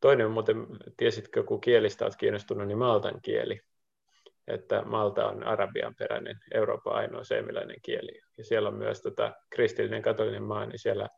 Toinen 0.00 0.26
on 0.26 0.32
muuten, 0.32 0.66
tiesitkö, 0.96 1.44
kun 1.44 1.60
kielistä 1.60 2.04
olet 2.04 2.16
kiinnostunut, 2.16 2.66
niin 2.66 2.78
maltan 2.78 3.20
kieli. 3.22 3.60
Että 4.46 4.82
Malta 4.82 5.28
on 5.28 5.44
arabian 5.44 5.94
peräinen, 5.94 6.36
Euroopan 6.54 6.94
ainoa 6.94 7.24
seemiläinen 7.24 7.76
kieli. 7.82 8.20
Ja 8.38 8.44
siellä 8.44 8.68
on 8.68 8.74
myös 8.74 9.02
tota, 9.02 9.32
kristillinen 9.50 10.02
katolinen 10.02 10.42
maa, 10.42 10.66
niin 10.66 10.78
siellä 10.78 11.08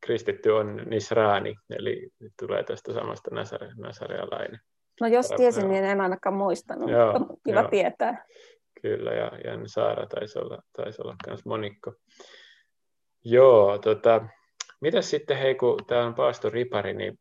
kristitty 0.00 0.50
on 0.50 0.82
nisraani, 0.86 1.54
eli 1.70 2.08
tulee 2.40 2.62
tästä 2.62 2.92
samasta 2.92 3.34
nasare, 3.34 3.70
nasarealainen. 3.76 4.60
No 5.00 5.06
jos 5.06 5.28
tiesin, 5.36 5.68
niin 5.68 5.84
en 5.84 6.00
ainakaan 6.00 6.34
muistanut, 6.34 6.90
joo, 6.90 7.18
mutta 7.18 7.34
kiva 7.44 7.60
joo. 7.60 7.70
tietää. 7.70 8.24
Kyllä, 8.82 9.12
ja 9.12 9.30
Jan 9.44 9.68
Saara 9.68 10.06
taisi 10.06 10.38
olla, 10.38 10.62
taisi 10.76 11.02
olla 11.02 11.14
myös 11.26 11.44
monikko. 11.44 11.92
Joo, 13.24 13.78
tota, 13.78 14.24
mitä 14.80 15.02
sitten, 15.02 15.36
hei, 15.36 15.54
kun 15.54 15.78
tämä 15.86 16.06
on 16.06 16.14
Paasto 16.14 16.50
Ripari, 16.50 16.94
niin 16.94 17.18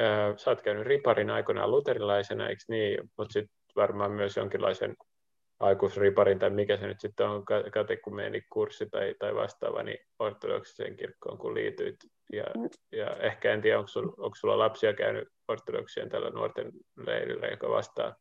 äh, 0.00 0.36
sä 0.36 0.50
oot 0.50 0.62
käynyt 0.62 0.86
riparin 0.86 1.30
aikoinaan 1.30 1.70
luterilaisena, 1.70 2.48
eikö 2.48 2.62
niin? 2.68 2.98
Mutta 3.18 3.32
sitten 3.32 3.56
varmaan 3.76 4.10
myös 4.10 4.36
jonkinlaisen 4.36 4.96
aikuisriparin, 5.60 6.38
tai 6.38 6.50
mikä 6.50 6.76
se 6.76 6.86
nyt 6.86 7.00
sitten 7.00 7.28
on, 7.28 7.44
kurssi 8.50 8.86
tai, 8.90 9.14
tai 9.18 9.34
vastaava, 9.34 9.82
niin 9.82 9.98
ortodoksiseen 10.18 10.96
kirkkoon 10.96 11.38
kun 11.38 11.54
liityit. 11.54 11.96
Ja, 12.32 12.44
ja 12.92 13.16
ehkä 13.16 13.52
en 13.52 13.62
tiedä, 13.62 13.78
onko, 13.78 13.88
sul, 13.88 14.08
onko 14.08 14.34
sulla 14.34 14.58
lapsia 14.58 14.94
käynyt 14.94 15.28
ortodoksien 15.48 16.08
tällä 16.08 16.30
nuorten 16.30 16.72
leirillä, 17.06 17.46
joka 17.46 17.68
vastaa 17.68 18.14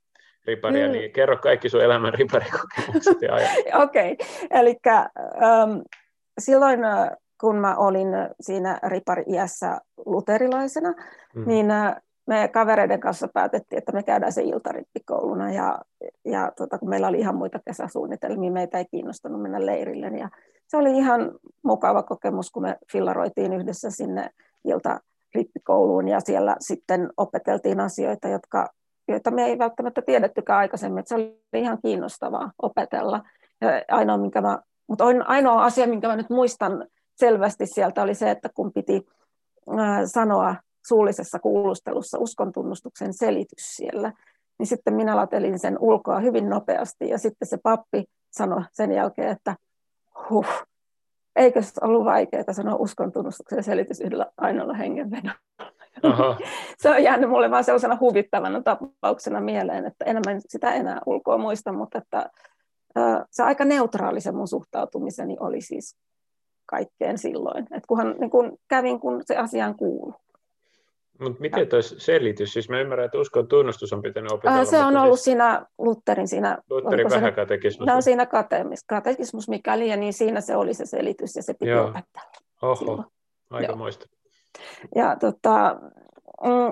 riparia, 0.46 0.86
mm. 0.86 0.92
niin 0.92 1.14
kerro 1.14 1.38
kaikki 1.38 1.70
sun 1.70 1.84
elämän 1.84 2.14
riparikokemukset 2.14 3.22
ja 3.22 3.36
Okei, 3.84 4.12
okay. 4.12 4.28
eli 4.52 4.76
um, 5.16 5.84
silloin 6.40 6.80
kun 7.42 7.56
mä 7.56 7.76
olin 7.76 8.08
siinä 8.42 8.80
ripari-iässä 8.84 9.78
luterilaisena, 10.06 10.94
mm. 11.36 11.44
niin 11.48 11.72
äh, 11.72 11.96
me 12.28 12.48
kavereiden 12.48 13.00
kanssa 13.00 13.28
päätettiin, 13.34 13.78
että 13.78 13.92
me 13.92 14.04
käydään 14.04 14.34
se 14.34 14.42
iltarippikouluna 14.42 15.52
ja, 15.52 15.80
ja 16.26 16.52
tota, 16.58 16.78
kun 16.78 16.90
meillä 16.90 17.08
oli 17.08 17.20
ihan 17.20 17.36
muita 17.36 17.60
kesäsuunnitelmia, 17.66 18.52
meitä 18.52 18.78
ei 18.78 18.86
kiinnostanut 18.92 19.42
mennä 19.42 19.66
leirille. 19.66 20.08
Ja 20.08 20.30
se 20.68 20.78
oli 20.78 20.98
ihan 20.98 21.32
mukava 21.64 22.04
kokemus, 22.04 22.52
kun 22.52 22.64
me 22.64 22.78
fillaroitiin 22.92 23.54
yhdessä 23.54 23.90
sinne 23.90 24.30
iltarippikouluun 24.66 26.08
ja 26.08 26.20
siellä 26.20 26.56
sitten 26.60 27.10
opeteltiin 27.18 27.80
asioita, 27.80 28.28
jotka, 28.28 28.68
joita 29.08 29.32
me 29.32 29.46
ei 29.46 29.58
välttämättä 29.58 30.02
tiedettykään 30.02 30.60
aikaisemmin. 30.60 31.00
Että 31.00 31.10
se 31.10 31.16
oli 31.16 31.42
ihan 31.54 31.78
kiinnostavaa 31.82 32.52
opetella. 32.62 33.22
Ja 33.62 33.70
ainoa, 33.88 34.18
minkä 34.18 34.42
mä, 34.42 34.60
mutta 34.88 35.06
ainoa 35.26 35.66
asia, 35.66 35.88
minkä 35.88 36.08
mä 36.08 36.16
nyt 36.16 36.30
muistan 36.30 36.88
selvästi 37.16 37.66
sieltä 37.66 38.02
oli 38.02 38.16
se, 38.16 38.32
että 38.32 38.50
kun 38.54 38.74
piti 38.74 39.06
sanoa 40.06 40.56
suullisessa 40.88 41.40
kuulustelussa 41.40 42.20
uskontunnustuksen 42.20 43.14
selitys 43.14 43.76
siellä. 43.76 44.14
Niin 44.60 44.68
sitten 44.68 44.94
minä 44.94 45.16
latelin 45.16 45.60
sen 45.60 45.78
ulkoa 45.80 46.20
hyvin 46.20 46.50
nopeasti 46.50 47.10
ja 47.10 47.18
sitten 47.18 47.48
se 47.48 47.58
pappi 47.64 48.04
sanoi 48.32 48.62
sen 48.72 48.92
jälkeen, 48.92 49.30
että 49.30 49.56
huh, 50.30 50.48
eikö 51.36 51.62
se 51.62 51.72
ollut 51.82 52.06
vaikeaa 52.06 52.54
sanoa 52.54 52.76
uskontunnustuksen 52.76 53.64
selitys 53.64 54.02
yhdellä 54.02 54.26
ainoalla 54.38 54.74
hengenvedolla. 54.74 55.36
se 56.82 56.90
on 56.90 57.04
jäänyt 57.04 57.30
mulle 57.30 57.52
vaan 57.52 57.64
sellaisena 57.64 57.98
huvittavana 58.00 58.62
tapauksena 58.62 59.42
mieleen, 59.42 59.86
että 59.86 60.06
enemmän 60.06 60.42
sitä 60.48 60.74
enää 60.74 61.02
ulkoa 61.06 61.38
muista, 61.38 61.74
mutta 61.74 61.98
että, 61.98 62.30
se 63.32 63.44
aika 63.44 63.66
neutraali 63.66 64.22
se 64.22 64.32
mun 64.32 64.48
suhtautumiseni 64.48 65.38
oli 65.40 65.62
siis 65.62 65.98
kaikkeen 66.66 67.18
silloin. 67.18 67.68
Et 67.72 67.86
kunhan 67.86 68.16
niin 68.20 68.30
kun 68.30 68.58
kävin, 68.68 69.00
kun 69.00 69.22
se 69.26 69.38
asiaan 69.38 69.76
kuuluu. 69.76 70.16
Mutta 71.20 71.42
miten 71.42 71.68
tuo 71.68 71.82
selitys? 71.82 72.54
Siis 72.54 72.70
mä 72.70 72.82
ymmärrän, 72.82 73.06
että 73.06 73.18
uskon 73.18 73.48
tunnustus 73.48 73.94
on 73.94 74.02
pitänyt 74.02 74.32
opetella. 74.32 74.66
se 74.66 74.80
on 74.80 74.98
ollut 74.98 75.20
siis... 75.20 75.24
siinä 75.24 75.66
Lutterin 75.78 76.28
siinä... 76.28 76.58
Lutterin 76.70 77.10
vähäkatekismus. 77.10 77.88
No 77.88 78.02
siinä 78.02 78.26
katekismus, 78.26 78.84
katekismus 78.88 79.50
mikäli, 79.50 79.90
ja 79.90 79.98
niin 79.98 80.14
siinä 80.14 80.42
se 80.42 80.56
oli 80.56 80.74
se 80.74 80.86
selitys, 80.86 81.36
ja 81.36 81.44
se 81.44 81.54
piti 81.54 81.70
Joo. 81.70 81.88
opettaa. 81.88 82.24
Oho, 82.62 83.04
aika 83.50 83.76
muista. 83.76 84.06
Ja 84.96 85.16
tota, 85.20 85.80
mm, 86.44 86.72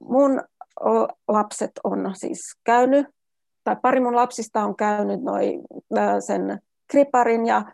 mun 0.00 0.42
lapset 1.28 1.72
on 1.84 2.10
siis 2.14 2.40
käynyt, 2.64 3.06
tai 3.64 3.76
pari 3.82 4.00
mun 4.00 4.16
lapsista 4.16 4.64
on 4.64 4.76
käynyt 4.76 5.22
noi, 5.22 5.60
sen 6.20 6.62
kriparin, 6.86 7.46
ja 7.46 7.72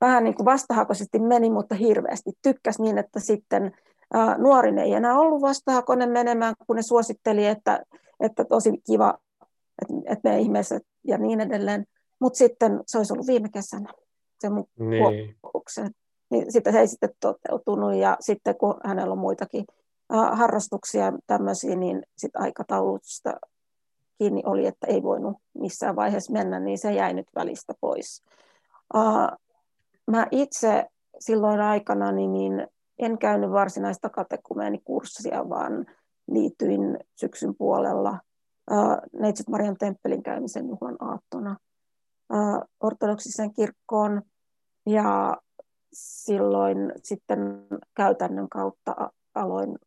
vähän 0.00 0.24
niin 0.24 0.34
kuin 0.34 0.44
vastahakoisesti 0.44 1.18
meni, 1.18 1.50
mutta 1.50 1.74
hirveästi 1.74 2.32
tykkäs 2.42 2.78
niin, 2.78 2.98
että 2.98 3.20
sitten 3.20 3.72
nuorin 4.38 4.78
ei 4.78 4.92
enää 4.92 5.18
ollut 5.18 5.42
vastahakoinen 5.42 6.10
menemään, 6.10 6.54
kun 6.66 6.76
ne 6.76 6.82
suositteli, 6.82 7.46
että, 7.46 7.82
että 8.20 8.44
tosi 8.44 8.82
kiva, 8.86 9.18
että, 9.82 10.12
että 10.12 10.28
me 10.28 10.38
ihmiset 10.40 10.82
ja 11.04 11.18
niin 11.18 11.40
edelleen. 11.40 11.84
Mutta 12.20 12.36
sitten 12.36 12.80
se 12.86 12.98
olisi 12.98 13.12
ollut 13.12 13.26
viime 13.26 13.48
kesänä, 13.48 13.92
se 14.38 14.48
mun 14.48 14.66
niin. 14.78 15.36
Niin 16.30 16.52
sitten 16.52 16.72
se 16.72 16.80
ei 16.80 16.86
sitten 16.86 17.10
toteutunut 17.20 17.94
ja 17.94 18.16
sitten 18.20 18.56
kun 18.56 18.74
hänellä 18.84 19.12
on 19.12 19.18
muitakin 19.18 19.64
harrastuksia 20.32 21.12
tämmöisiä, 21.26 21.76
niin 21.76 22.02
sitten 22.18 22.42
aikataulusta 22.42 23.34
kiinni 24.20 24.42
oli, 24.46 24.66
että 24.66 24.86
ei 24.86 25.02
voinut 25.02 25.36
missään 25.54 25.96
vaiheessa 25.96 26.32
mennä, 26.32 26.60
niin 26.60 26.78
se 26.78 26.92
jäi 26.92 27.14
nyt 27.14 27.26
välistä 27.34 27.74
pois. 27.80 28.22
Mä 30.06 30.26
itse 30.30 30.86
silloin 31.18 31.60
aikana 31.60 32.12
niin, 32.12 32.32
niin 32.32 32.66
en 32.98 33.18
käynyt 33.18 33.50
varsinaista 33.50 34.08
katekumeenikurssia, 34.08 35.48
vaan 35.48 35.86
liityin 36.26 36.98
syksyn 37.14 37.54
puolella 37.54 38.18
Neitsyt 39.12 39.48
Marian 39.48 39.76
temppelin 39.78 40.22
käymisen 40.22 40.68
juhlan 40.68 40.96
aattona 41.00 41.56
ortodoksiseen 42.80 43.52
kirkkoon. 43.52 44.22
Ja 44.86 45.36
silloin 45.92 46.92
sitten 47.02 47.66
käytännön 47.94 48.48
kautta 48.48 49.10
aloin 49.34 49.78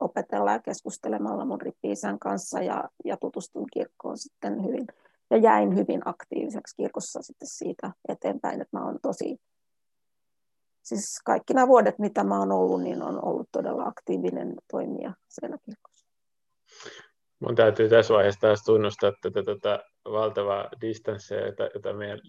opetella 0.00 0.52
ja 0.52 0.58
keskustelemalla 0.58 1.44
mun 1.44 1.60
rippi 1.60 1.88
kanssa 2.20 2.62
ja, 2.62 2.88
ja 3.04 3.16
tutustun 3.16 3.66
kirkkoon 3.72 4.18
sitten 4.18 4.64
hyvin. 4.64 4.86
Ja 5.30 5.36
jäin 5.36 5.76
hyvin 5.76 6.02
aktiiviseksi 6.04 6.76
kirkossa 6.76 7.22
sitten 7.22 7.48
siitä 7.48 7.92
eteenpäin, 8.08 8.60
että 8.60 8.78
mä 8.78 8.84
oon 8.84 8.98
tosi 9.02 9.38
siis 10.86 11.20
kaikki 11.24 11.54
nämä 11.54 11.68
vuodet, 11.68 11.98
mitä 11.98 12.24
mä 12.24 12.38
oon 12.38 12.52
ollut, 12.52 12.82
niin 12.82 13.02
on 13.02 13.24
ollut 13.24 13.48
todella 13.52 13.84
aktiivinen 13.84 14.54
toimija 14.70 15.12
siellä 15.28 15.58
kirkossa. 15.64 15.95
Mun 17.40 17.54
täytyy 17.54 17.88
tässä 17.88 18.14
vaiheessa 18.14 18.40
taas 18.40 18.64
tunnustaa 18.64 19.12
tätä, 19.22 19.42
tätä 19.42 19.84
valtavaa 20.04 20.68
distanssia, 20.80 21.46
jota, 21.46 21.68
jota 21.74 21.92
meidän 21.92 22.20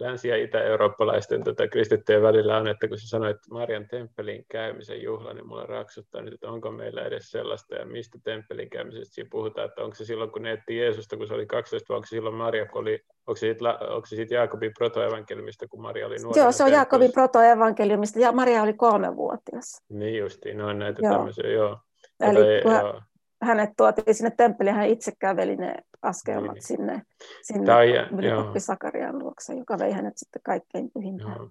länsi- 0.00 0.28
ja 0.28 0.36
itä-eurooppalaisten 0.36 1.44
tota, 1.44 1.68
kristittyjen 1.68 2.22
välillä 2.22 2.56
on, 2.56 2.68
että 2.68 2.88
kun 2.88 2.98
sä 2.98 3.08
sanoit 3.08 3.36
Marian 3.50 3.88
temppelin 3.88 4.44
käymisen 4.50 5.02
juhla, 5.02 5.32
niin 5.32 5.46
mulla 5.46 5.66
raksuttaa 5.66 6.22
nyt, 6.22 6.34
että 6.34 6.50
onko 6.50 6.70
meillä 6.70 7.02
edes 7.02 7.30
sellaista 7.30 7.74
ja 7.74 7.86
mistä 7.86 8.18
temppelin 8.24 8.70
käymisestä 8.70 9.14
siinä 9.14 9.28
puhutaan, 9.30 9.68
että 9.68 9.82
onko 9.82 9.94
se 9.94 10.04
silloin, 10.04 10.30
kun 10.30 10.42
ne 10.42 10.52
etti 10.52 10.76
Jeesusta, 10.76 11.16
kun 11.16 11.26
se 11.26 11.34
oli 11.34 11.46
12, 11.46 11.88
vai 11.88 11.96
onko 11.96 12.06
se 12.06 12.10
silloin 12.10 12.36
Maria, 12.36 12.66
kun 12.66 12.80
oli, 12.80 13.00
onko 13.26 13.36
se 13.36 13.46
sitten, 13.46 13.66
onko 13.68 14.06
se 14.06 14.16
sitten 14.16 14.36
Jaakobin 14.36 14.72
protoevankeliumista, 14.78 15.68
kun 15.68 15.82
Maria 15.82 16.06
oli 16.06 16.16
nuori? 16.22 16.40
Joo, 16.40 16.52
se 16.52 16.64
on 16.64 16.72
Jaakobin 16.72 17.12
protoevankeliumista, 17.12 18.18
ja 18.18 18.32
Maria 18.32 18.62
oli 18.62 18.72
kolmevuotias. 18.72 19.82
Niin 19.88 20.18
justiin, 20.18 20.58
no 20.58 20.68
on 20.68 20.78
näitä 20.78 21.00
joo. 21.02 21.14
tämmöisiä, 21.14 21.50
joo. 21.50 21.78
Eli 22.20 22.62
kun 22.62 22.72
joo. 22.72 23.00
Hänet 23.42 23.70
tuotiin 23.76 24.14
sinne 24.14 24.32
temppeliin, 24.36 24.76
hän 24.76 24.88
itse 24.88 25.12
käveli 25.18 25.56
ne 25.56 25.74
askelmat 26.02 26.54
niin. 26.54 26.62
sinne, 26.62 27.02
sinne 27.42 27.72
ylikoppi 28.18 28.60
Sakarian 28.60 29.18
luokse, 29.18 29.54
joka 29.54 29.78
vei 29.78 29.92
hänet 29.92 30.16
sitten 30.16 30.42
kaikkein 30.42 30.90
pyhimpään. 30.94 31.50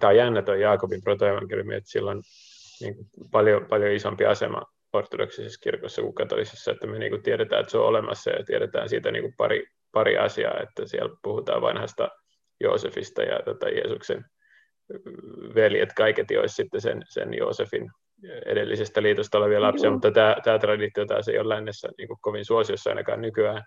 Tämä 0.00 0.08
on 0.10 0.16
jännä 0.16 0.42
tuo 0.42 0.54
Jaakobin 0.54 1.02
protoevankeliumi, 1.02 1.74
että 1.74 1.90
sillä 1.90 2.10
on 2.10 2.22
niin 2.80 2.94
kuin 2.94 3.06
paljon, 3.30 3.66
paljon 3.66 3.92
isompi 3.92 4.26
asema 4.26 4.62
ortodoksisessa 4.92 5.60
kirkossa 5.62 6.02
kuin 6.02 6.14
katolisessa, 6.14 6.70
että 6.70 6.86
me 6.86 6.98
niin 6.98 7.10
kuin 7.10 7.22
tiedetään, 7.22 7.60
että 7.60 7.70
se 7.70 7.78
on 7.78 7.86
olemassa 7.86 8.30
ja 8.30 8.44
tiedetään 8.44 8.88
siitä 8.88 9.10
niin 9.10 9.22
kuin 9.22 9.34
pari, 9.36 9.66
pari 9.92 10.18
asiaa, 10.18 10.60
että 10.60 10.86
siellä 10.86 11.16
puhutaan 11.22 11.62
vanhasta 11.62 12.08
Joosefista 12.60 13.22
ja 13.22 13.42
tota 13.44 13.68
Jeesuksen 13.68 14.24
veljet 15.54 15.92
kaiket, 15.92 16.26
olisi 16.38 16.54
sitten 16.54 16.80
sen, 16.80 17.02
sen 17.08 17.34
Joosefin 17.34 17.90
edellisestä 18.46 19.02
liitosta 19.02 19.38
olevia 19.38 19.62
lapsia, 19.62 19.86
Joo. 19.86 19.92
mutta 19.92 20.10
tämä, 20.10 20.36
tämä 20.44 20.58
traditio 20.58 21.06
taas 21.06 21.28
ei 21.28 21.38
ole 21.38 21.48
lännessä 21.48 21.88
niin 21.98 22.08
kuin 22.08 22.18
kovin 22.20 22.44
suosiossa 22.44 22.90
ainakaan 22.90 23.20
nykyään. 23.20 23.62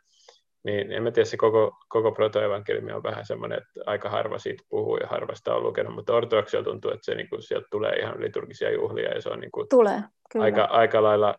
Niin 0.64 0.92
en 0.92 1.04
mä 1.04 1.12
tiedä, 1.12 1.26
se 1.26 1.38
koko, 1.38 1.78
koko 1.90 2.12
protoevankeliumi 2.12 2.92
on 2.92 3.04
vähän 3.04 3.26
semmoinen, 3.26 3.58
että 3.58 3.82
aika 3.86 4.10
harva 4.10 4.40
siitä 4.40 4.64
puhuu 4.70 4.98
ja 4.98 5.08
harvasta 5.08 5.56
on 5.56 5.64
lukenut, 5.64 5.96
mutta 5.96 6.14
ortodoksilla 6.14 6.64
tuntuu, 6.64 6.92
että 6.92 7.06
se 7.06 7.16
niin 7.16 7.30
kuin, 7.30 7.42
sieltä 7.42 7.68
tulee 7.72 7.96
ihan 7.96 8.22
liturgisia 8.22 8.72
juhlia 8.72 9.14
ja 9.14 9.22
se 9.22 9.30
on 9.30 9.40
niin 9.40 9.52
kuin, 9.52 9.70
tulee, 9.70 10.02
kyllä. 10.32 10.46
Aika, 10.46 10.64
aika 10.64 11.04
lailla 11.04 11.36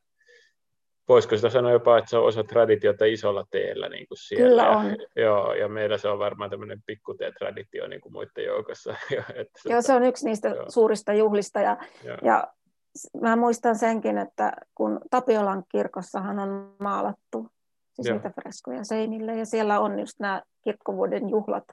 voisiko 1.11 1.37
sitä 1.37 1.51
sanoa 1.51 1.73
jopa, 1.73 1.99
että 1.99 2.11
se 2.11 2.17
on 2.17 2.25
osa 2.25 2.45
traditiota 2.45 3.05
isolla 3.05 3.45
teellä 3.51 3.89
niin 3.89 4.09
kuin 4.09 4.19
siellä. 4.19 4.49
Kyllä 4.49 4.69
on. 4.69 4.87
Ja, 4.87 5.23
joo, 5.23 5.55
ja 5.55 5.69
meillä 5.69 5.99
se 5.99 6.09
on 6.09 6.19
varmaan 6.19 6.51
tämmöinen 6.51 6.83
pikkutee-traditio 6.87 7.87
niin 7.87 8.01
kuin 8.01 8.13
muiden 8.13 8.45
joukossa. 8.45 8.95
että 9.41 9.61
joo, 9.65 9.83
se 9.83 9.93
on 9.93 10.03
yksi 10.03 10.27
niistä 10.27 10.49
joo. 10.49 10.65
suurista 10.69 11.13
juhlista. 11.13 11.61
Ja, 11.61 11.77
ja. 12.05 12.19
ja 12.23 12.45
mä 13.21 13.37
muistan 13.37 13.79
senkin, 13.79 14.19
että 14.19 14.53
kun 14.75 15.01
Tapiolan 15.11 15.65
kirkossahan 15.69 16.39
on 16.39 16.75
maalattu 16.79 17.49
siis 17.93 18.09
Joo. 18.09 18.17
niitä 18.17 18.31
freskoja 18.31 18.85
seinille, 18.85 19.37
ja 19.37 19.47
siellä 19.47 19.81
on 19.81 19.99
just 19.99 20.21
nämä 20.21 20.43
kirkkovuoden 20.65 21.31
juhlat, 21.31 21.65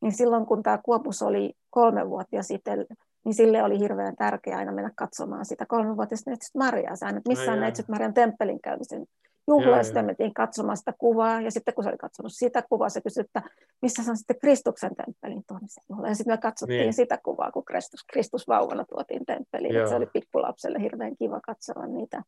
niin 0.00 0.12
silloin 0.12 0.46
kun 0.46 0.62
tämä 0.62 0.78
Kuopus 0.84 1.22
oli 1.22 1.54
kolme 1.70 2.08
vuotta 2.08 2.42
sitten, 2.42 2.86
niin 3.24 3.34
sille 3.34 3.62
oli 3.62 3.78
hirveän 3.78 4.16
tärkeää 4.16 4.58
aina 4.58 4.72
mennä 4.72 4.90
katsomaan 4.96 5.46
sitä 5.46 5.66
kolmenvuotista 5.66 6.30
Neitsyt 6.30 6.54
Mariaa. 6.54 6.96
Sä 6.96 7.08
että 7.08 7.28
missä 7.28 7.52
on 7.52 7.60
Neitsyt 7.60 7.88
Marian 7.88 8.14
temppelin 8.14 8.60
käymisen 8.60 9.06
juhla, 9.48 9.76
ja 9.76 9.84
sitten 9.84 10.04
mentiin 10.04 10.34
katsomaan 10.34 10.76
sitä 10.76 10.92
kuvaa, 10.98 11.40
ja 11.40 11.50
sitten 11.50 11.74
kun 11.74 11.84
se 11.84 11.90
oli 11.90 11.98
katsonut 11.98 12.32
sitä 12.34 12.62
kuvaa, 12.62 12.88
se 12.88 13.00
kysyi, 13.00 13.20
että 13.20 13.42
missä 13.82 14.02
se 14.02 14.10
on 14.10 14.16
sitten 14.16 14.38
Kristuksen 14.40 14.96
temppelin 14.96 15.44
tuomisen 15.48 15.84
juhla. 15.88 16.08
Ja 16.08 16.14
sitten 16.14 16.32
me 16.32 16.38
katsottiin 16.38 16.80
niin. 16.80 16.92
sitä 16.92 17.18
kuvaa, 17.24 17.52
kun 17.52 17.64
Kristus, 17.64 18.04
Kristus 18.12 18.48
vauvana 18.48 18.84
tuotiin 18.84 19.26
temppeliin. 19.26 19.88
Se 19.88 19.94
oli 19.94 20.06
pikkulapselle 20.06 20.80
hirveän 20.80 21.16
kiva 21.16 21.40
katsella 21.40 21.86
niitä, 21.86 22.22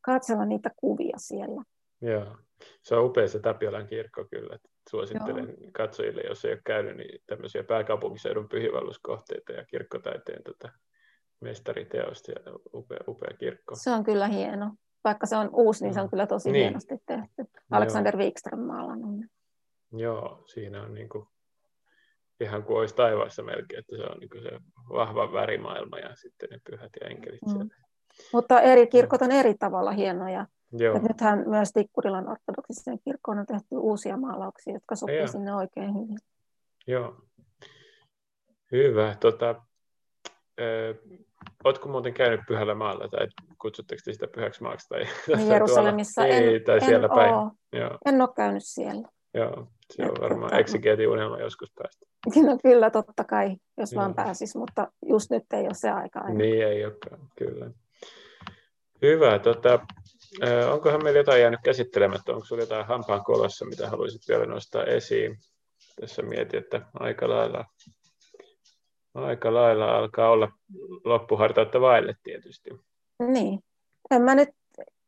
katsella 0.00 0.44
niitä 0.44 0.70
kuvia 0.76 1.16
siellä. 1.18 1.62
Joo. 2.00 2.36
Se 2.82 2.94
on 2.94 3.04
upea 3.04 3.28
se 3.28 3.38
Tapiolan 3.38 3.86
kirkko 3.86 4.24
kyllä. 4.30 4.58
Suosittelen 4.90 5.48
Joo. 5.48 5.70
katsojille, 5.72 6.22
jos 6.22 6.44
ei 6.44 6.52
ole 6.52 6.60
käynyt, 6.64 6.96
niin 6.96 7.22
tämmöisiä 7.26 7.64
pääkaupunkiseudun 7.64 8.48
pyhivalluskohteita 8.48 9.52
ja 9.52 9.64
kirkkotaiteen 9.64 10.42
tota, 10.42 10.72
mestariteosta 11.40 12.32
ja 12.32 12.38
upea, 12.74 12.98
upea 13.08 13.36
kirkko. 13.38 13.74
Se 13.74 13.90
on 13.90 14.04
kyllä 14.04 14.26
hieno 14.26 14.74
vaikka 15.04 15.26
se 15.26 15.36
on 15.36 15.50
uusi, 15.52 15.84
niin 15.84 15.94
se 15.94 16.00
on 16.00 16.06
mm. 16.06 16.10
kyllä 16.10 16.26
tosi 16.26 16.52
niin. 16.52 16.62
hienosti 16.62 16.94
tehty. 17.06 17.44
Alexander 17.70 18.16
Wikström 18.16 18.60
maalannut. 18.60 19.24
Joo, 19.92 20.44
siinä 20.46 20.82
on 20.82 20.94
niin 20.94 21.08
kuin, 21.08 21.26
ihan 22.40 22.62
kuin 22.62 22.78
olisi 22.78 22.94
taivaassa 22.94 23.42
melkein, 23.42 23.80
että 23.80 23.96
se 23.96 24.02
on 24.02 24.18
niin 24.18 24.42
se 24.42 24.58
vahva 24.88 25.32
värimaailma 25.32 25.98
ja 25.98 26.16
sitten 26.16 26.48
ne 26.50 26.60
pyhät 26.70 26.92
ja 27.00 27.06
enkelit 27.06 27.42
mm. 27.46 27.52
siellä. 27.52 27.74
Mutta 28.32 28.60
eri 28.60 28.86
kirkot 28.86 29.22
on 29.22 29.32
eri 29.32 29.54
tavalla 29.54 29.90
hienoja. 29.90 30.46
Joo. 30.72 30.98
nythän 30.98 31.48
myös 31.48 31.72
Tikkurilan 31.72 32.28
ortodoksisen 32.28 32.98
kirkkoon 33.04 33.38
on 33.38 33.46
tehty 33.46 33.76
uusia 33.76 34.16
maalauksia, 34.16 34.74
jotka 34.74 34.96
sopii 34.96 35.28
sinne 35.28 35.54
oikein 35.54 35.94
hyvin. 35.94 36.18
Joo. 36.86 37.16
Hyvä. 38.72 39.16
Tota, 39.20 39.54
Oletko 41.64 41.88
muuten 41.88 42.14
käynyt 42.14 42.40
Pyhällä 42.48 42.74
maalla 42.74 43.08
tai 43.08 43.28
kutsutteko 43.64 44.00
te 44.04 44.12
sitä 44.12 44.26
Pyhäksi 44.34 44.62
maaksi? 44.62 44.88
Tai, 44.88 45.04
niin 45.36 45.48
Jerusalemissa 45.48 46.26
en, 46.26 46.44
ei, 46.44 46.60
tai 46.60 46.74
en, 46.76 46.84
siellä 46.84 47.06
en 47.06 47.14
päin. 47.14 47.34
Ole. 47.34 47.50
Joo. 47.72 47.98
En 48.06 48.20
ole 48.20 48.28
käynyt 48.36 48.62
siellä. 48.64 49.08
Joo, 49.34 49.66
se 49.90 50.02
on 50.02 50.16
varmaan 50.20 50.50
tota, 50.50 51.10
unelma 51.10 51.40
joskus 51.40 51.72
päästä. 51.78 52.06
No 52.46 52.58
kyllä, 52.62 52.90
totta 52.90 53.24
kai, 53.24 53.56
jos 53.78 53.92
Joo. 53.92 54.00
vaan 54.00 54.14
pääsis, 54.14 54.56
mutta 54.56 54.88
just 55.06 55.30
nyt 55.30 55.42
ei 55.52 55.62
ole 55.62 55.74
se 55.74 55.90
aika. 55.90 56.20
Aina. 56.20 56.34
Niin 56.34 56.66
ei 56.66 56.84
olekaan, 56.84 57.20
kyllä. 57.38 57.70
Hyvä. 59.02 59.38
Tota, 59.38 59.86
onkohan 60.70 61.02
meillä 61.02 61.20
jotain 61.20 61.40
jäänyt 61.40 61.60
käsittelemättä? 61.64 62.32
Onko 62.32 62.44
sinulla 62.44 62.62
jotain 62.62 62.86
hampaan 62.86 63.24
kolossa, 63.24 63.64
mitä 63.64 63.90
haluaisit 63.90 64.22
vielä 64.28 64.46
nostaa 64.46 64.84
esiin? 64.84 65.36
Tässä 66.00 66.22
mietin, 66.22 66.60
että 66.60 66.80
aika 66.94 67.28
lailla, 67.28 67.64
aika 69.14 69.54
lailla 69.54 69.96
alkaa 69.96 70.30
olla 70.30 70.48
loppuhartautta 71.04 71.80
vaille 71.80 72.14
tietysti. 72.22 72.70
Niin. 73.18 73.60
En 74.10 74.22
mä 74.22 74.34
nyt 74.34 74.48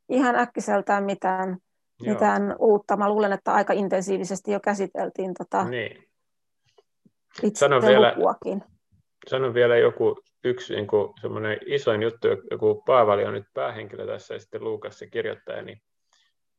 ihan 0.09 0.37
äkkiseltään 0.37 1.05
mitään, 1.05 1.59
mitään 2.07 2.57
uutta. 2.59 2.97
Mä 2.97 3.09
luulen, 3.09 3.33
että 3.33 3.53
aika 3.53 3.73
intensiivisesti 3.73 4.53
jo 4.53 4.61
käsiteltiin 4.61 5.35
tota 5.35 5.65
niin. 5.65 6.09
itse 7.43 7.59
sano 7.59 7.83
vielä, 7.83 8.13
lukuakin. 8.17 8.65
Sano 9.29 9.55
vielä 9.55 9.77
joku 9.77 10.17
yksi 10.45 10.75
niin 10.75 10.87
kuin, 10.87 11.13
semmoinen 11.21 11.59
isoin 11.67 12.03
juttu, 12.03 12.29
joku 12.51 12.83
Paavali 12.87 13.25
on 13.25 13.35
nyt 13.35 13.47
päähenkilö 13.55 14.07
tässä 14.07 14.35
ja 14.35 14.41
sitten 14.41 14.65
Luukas 14.65 14.99
se 14.99 15.07
kirjoittaja, 15.07 15.63
niin 15.63 15.83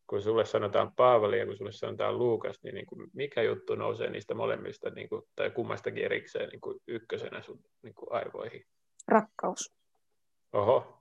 kun 0.08 0.22
sulle 0.22 0.46
sanotaan 0.46 0.92
Paavali 0.96 1.40
ja 1.40 1.46
kun 1.46 1.58
sulle 1.58 1.72
sanotaan 1.72 2.18
Luukas, 2.18 2.60
niin, 2.64 2.76
niin 2.76 2.86
kuin, 2.86 3.10
mikä 3.14 3.42
juttu 3.42 3.76
nousee 3.76 4.10
niistä 4.10 4.34
molemmista 4.34 4.90
niin 4.90 5.10
kuin, 5.10 5.22
tai 5.36 5.52
kummastakin 5.52 6.04
erikseen 6.04 6.50
niin 6.50 6.62
kuin 6.62 6.80
ykkösenä 6.88 7.42
sun 7.42 7.60
niin 7.82 7.96
kuin 7.96 8.12
aivoihin? 8.12 8.66
Rakkaus. 9.08 9.74
Oho, 10.54 10.97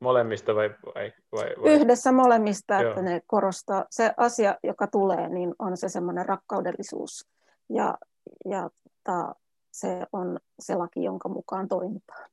molemmista 0.00 0.54
vai, 0.54 0.70
vai, 0.94 1.12
vai, 1.32 1.54
vai? 1.62 1.72
Yhdessä 1.72 2.12
molemmista, 2.12 2.74
Joo. 2.74 2.90
että 2.90 3.02
ne 3.02 3.22
korostaa. 3.26 3.84
Se 3.90 4.14
asia, 4.16 4.58
joka 4.62 4.86
tulee, 4.86 5.28
niin 5.28 5.54
on 5.58 5.76
se 5.76 5.88
semmoinen 5.88 6.26
rakkaudellisuus. 6.26 7.28
Ja, 7.68 7.98
ja 8.44 8.70
ta, 9.04 9.34
se 9.72 10.06
on 10.12 10.38
se 10.58 10.74
laki, 10.74 11.04
jonka 11.04 11.28
mukaan 11.28 11.68
toimitaan. 11.68 12.30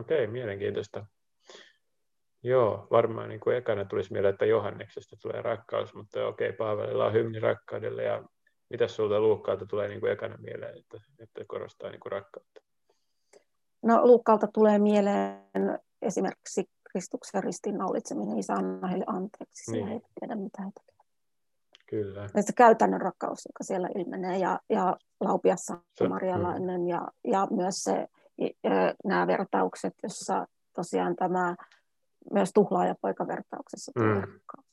Okei, 0.00 0.26
mielenkiintoista. 0.26 1.06
Joo, 2.42 2.86
varmaan 2.90 3.28
niin 3.28 3.40
kuin 3.40 3.56
ekana 3.56 3.84
tulisi 3.84 4.12
mieleen, 4.12 4.32
että 4.32 4.46
Johanneksesta 4.46 5.16
tulee 5.22 5.42
rakkaus, 5.42 5.94
mutta 5.94 6.26
okei, 6.26 6.52
Paavalilla 6.52 7.06
on 7.06 7.12
hymni 7.12 7.40
rakkaudelle 7.40 8.02
ja 8.02 8.24
mitä 8.70 8.88
sulta 8.88 9.20
Luukkaalta 9.20 9.66
tulee 9.66 9.88
niin 9.88 10.00
kuin 10.00 10.12
ekana 10.12 10.36
mieleen, 10.36 10.78
että, 10.78 11.00
että 11.18 11.44
korostaa 11.46 11.90
niin 11.90 12.00
kuin 12.00 12.12
rakkautta? 12.12 12.60
No 13.82 14.06
Luukkaalta 14.06 14.46
tulee 14.46 14.78
mieleen 14.78 15.80
esimerkiksi 16.02 16.70
Kristuksen 16.90 17.44
ristiinnaulitseminen, 17.44 18.38
isä 18.38 18.52
anna 18.52 18.88
heille 18.88 19.04
anteeksi, 19.08 19.72
niin. 19.72 19.88
eivät 19.88 20.02
tiedä 20.20 20.34
mitä 20.34 20.62
he 20.62 20.70
tekevät. 20.74 21.00
Kyllä. 21.90 22.28
Ja 22.34 22.42
se 22.42 22.52
käytännön 22.52 23.00
rakkaus, 23.00 23.38
joka 23.48 23.64
siellä 23.64 23.88
ilmenee, 23.96 24.38
ja, 24.38 24.60
ja 24.68 24.96
laupiassa 25.20 25.78
marialainen, 26.08 26.80
mm. 26.80 26.88
ja, 26.88 27.08
ja 27.24 27.48
myös 27.50 27.84
se, 27.84 28.06
nämä 29.04 29.26
vertaukset, 29.26 29.94
jossa 30.02 30.46
tosiaan 30.74 31.16
tämä 31.16 31.56
myös 32.32 32.52
tuhlaajapoikavertauksessa 32.52 33.92
tulee 33.94 34.14
mm. 34.14 34.20
rakkaus. 34.20 34.70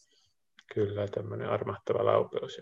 Kyllä, 0.74 1.08
tämmöinen 1.08 1.50
armahtava 1.50 2.06
laupeus. 2.06 2.62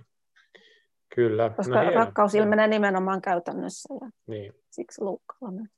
Kyllä. 1.16 1.50
No 1.50 1.56
Koska 1.56 1.84
no, 1.84 1.92
rakkaus 1.92 2.36
ilmenee 2.36 2.68
nimenomaan 2.68 3.22
käytännössä, 3.22 3.94
ja 4.02 4.10
niin. 4.28 4.54
siksi 4.70 5.02
Luukalla 5.02 5.52
myös. 5.52 5.70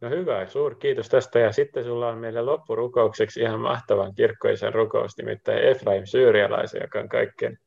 No 0.00 0.10
hyvä, 0.10 0.46
suuri 0.46 0.76
kiitos 0.76 1.08
tästä. 1.08 1.38
Ja 1.38 1.52
sitten 1.52 1.84
sulla 1.84 2.08
on 2.08 2.18
meille 2.18 2.42
loppurukoukseksi 2.42 3.40
ihan 3.40 3.60
mahtavan 3.60 4.14
kirkkoisen 4.14 4.74
rukous, 4.74 5.16
nimittäin 5.16 5.58
Efraim 5.58 6.06
Syyrialaisen, 6.06 6.82
joka 6.82 6.98
on 6.98 7.08
kaikkein 7.08 7.58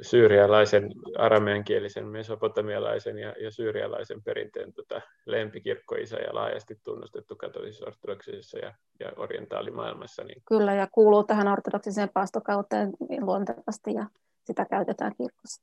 syyrialaisen, 0.00 0.90
arameankielisen, 1.18 2.06
mesopotamialaisen 2.06 3.18
ja, 3.18 3.34
ja 3.40 3.50
syyrialaisen 3.50 4.22
perinteen 4.22 4.72
tota, 4.72 5.00
lempikirkkoisa 5.26 6.16
ja 6.16 6.34
laajasti 6.34 6.78
tunnustettu 6.84 7.36
katolisessa 7.36 7.86
ortodoksisessa 7.86 8.58
ja, 8.58 8.74
ja 9.00 9.12
orientaalimaailmassa. 9.16 10.24
Niin... 10.24 10.42
Kyllä, 10.48 10.74
ja 10.74 10.88
kuuluu 10.92 11.24
tähän 11.24 11.48
ortodoksiseen 11.48 12.10
paastokauteen 12.14 12.90
luontevasti 13.20 13.94
ja 13.94 14.06
sitä 14.44 14.66
käytetään 14.70 15.12
kirkossa. 15.16 15.62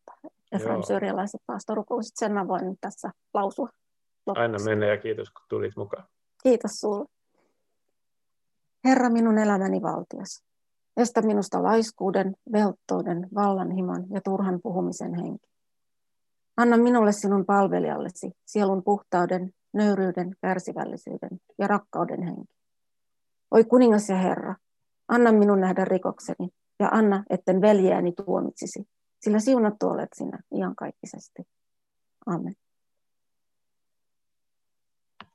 Efraim 0.51 0.83
syyrialaisen 0.83 1.39
paastorukoukset, 1.45 2.13
sen 2.15 2.33
mä 2.33 2.47
voin 2.47 2.77
tässä 2.81 3.11
lausua. 3.33 3.69
Lopuksi. 4.25 4.41
Aina 4.41 4.57
menee 4.65 4.89
ja 4.89 4.97
kiitos 4.97 5.29
kun 5.29 5.45
tulit 5.49 5.75
mukaan. 5.75 6.07
Kiitos 6.43 6.71
sinulle. 6.71 7.05
Herra 8.85 9.09
minun 9.09 9.37
elämäni 9.37 9.81
valtias, 9.81 10.43
estä 10.97 11.21
minusta 11.21 11.63
laiskuuden, 11.63 12.35
velttouden, 12.51 13.27
vallanhimon 13.35 14.05
ja 14.09 14.21
turhan 14.21 14.59
puhumisen 14.63 15.13
henki. 15.13 15.47
Anna 16.57 16.77
minulle 16.77 17.11
sinun 17.11 17.45
palvelijallesi 17.45 18.31
sielun 18.45 18.83
puhtauden, 18.83 19.53
nöyryyden, 19.73 20.35
kärsivällisyyden 20.41 21.29
ja 21.57 21.67
rakkauden 21.67 22.23
henki. 22.23 22.53
Oi 23.51 23.63
kuningas 23.63 24.09
ja 24.09 24.15
Herra, 24.15 24.55
anna 25.07 25.31
minun 25.31 25.61
nähdä 25.61 25.85
rikokseni 25.85 26.49
ja 26.79 26.89
anna, 26.91 27.23
etten 27.29 27.61
veljeäni 27.61 28.11
tuomitsisi, 28.11 28.87
sillä 29.19 29.39
siunattu 29.39 29.87
olet 29.87 30.09
sinä 30.15 30.39
iankaikkisesti. 30.55 31.43
Amen. 32.25 32.55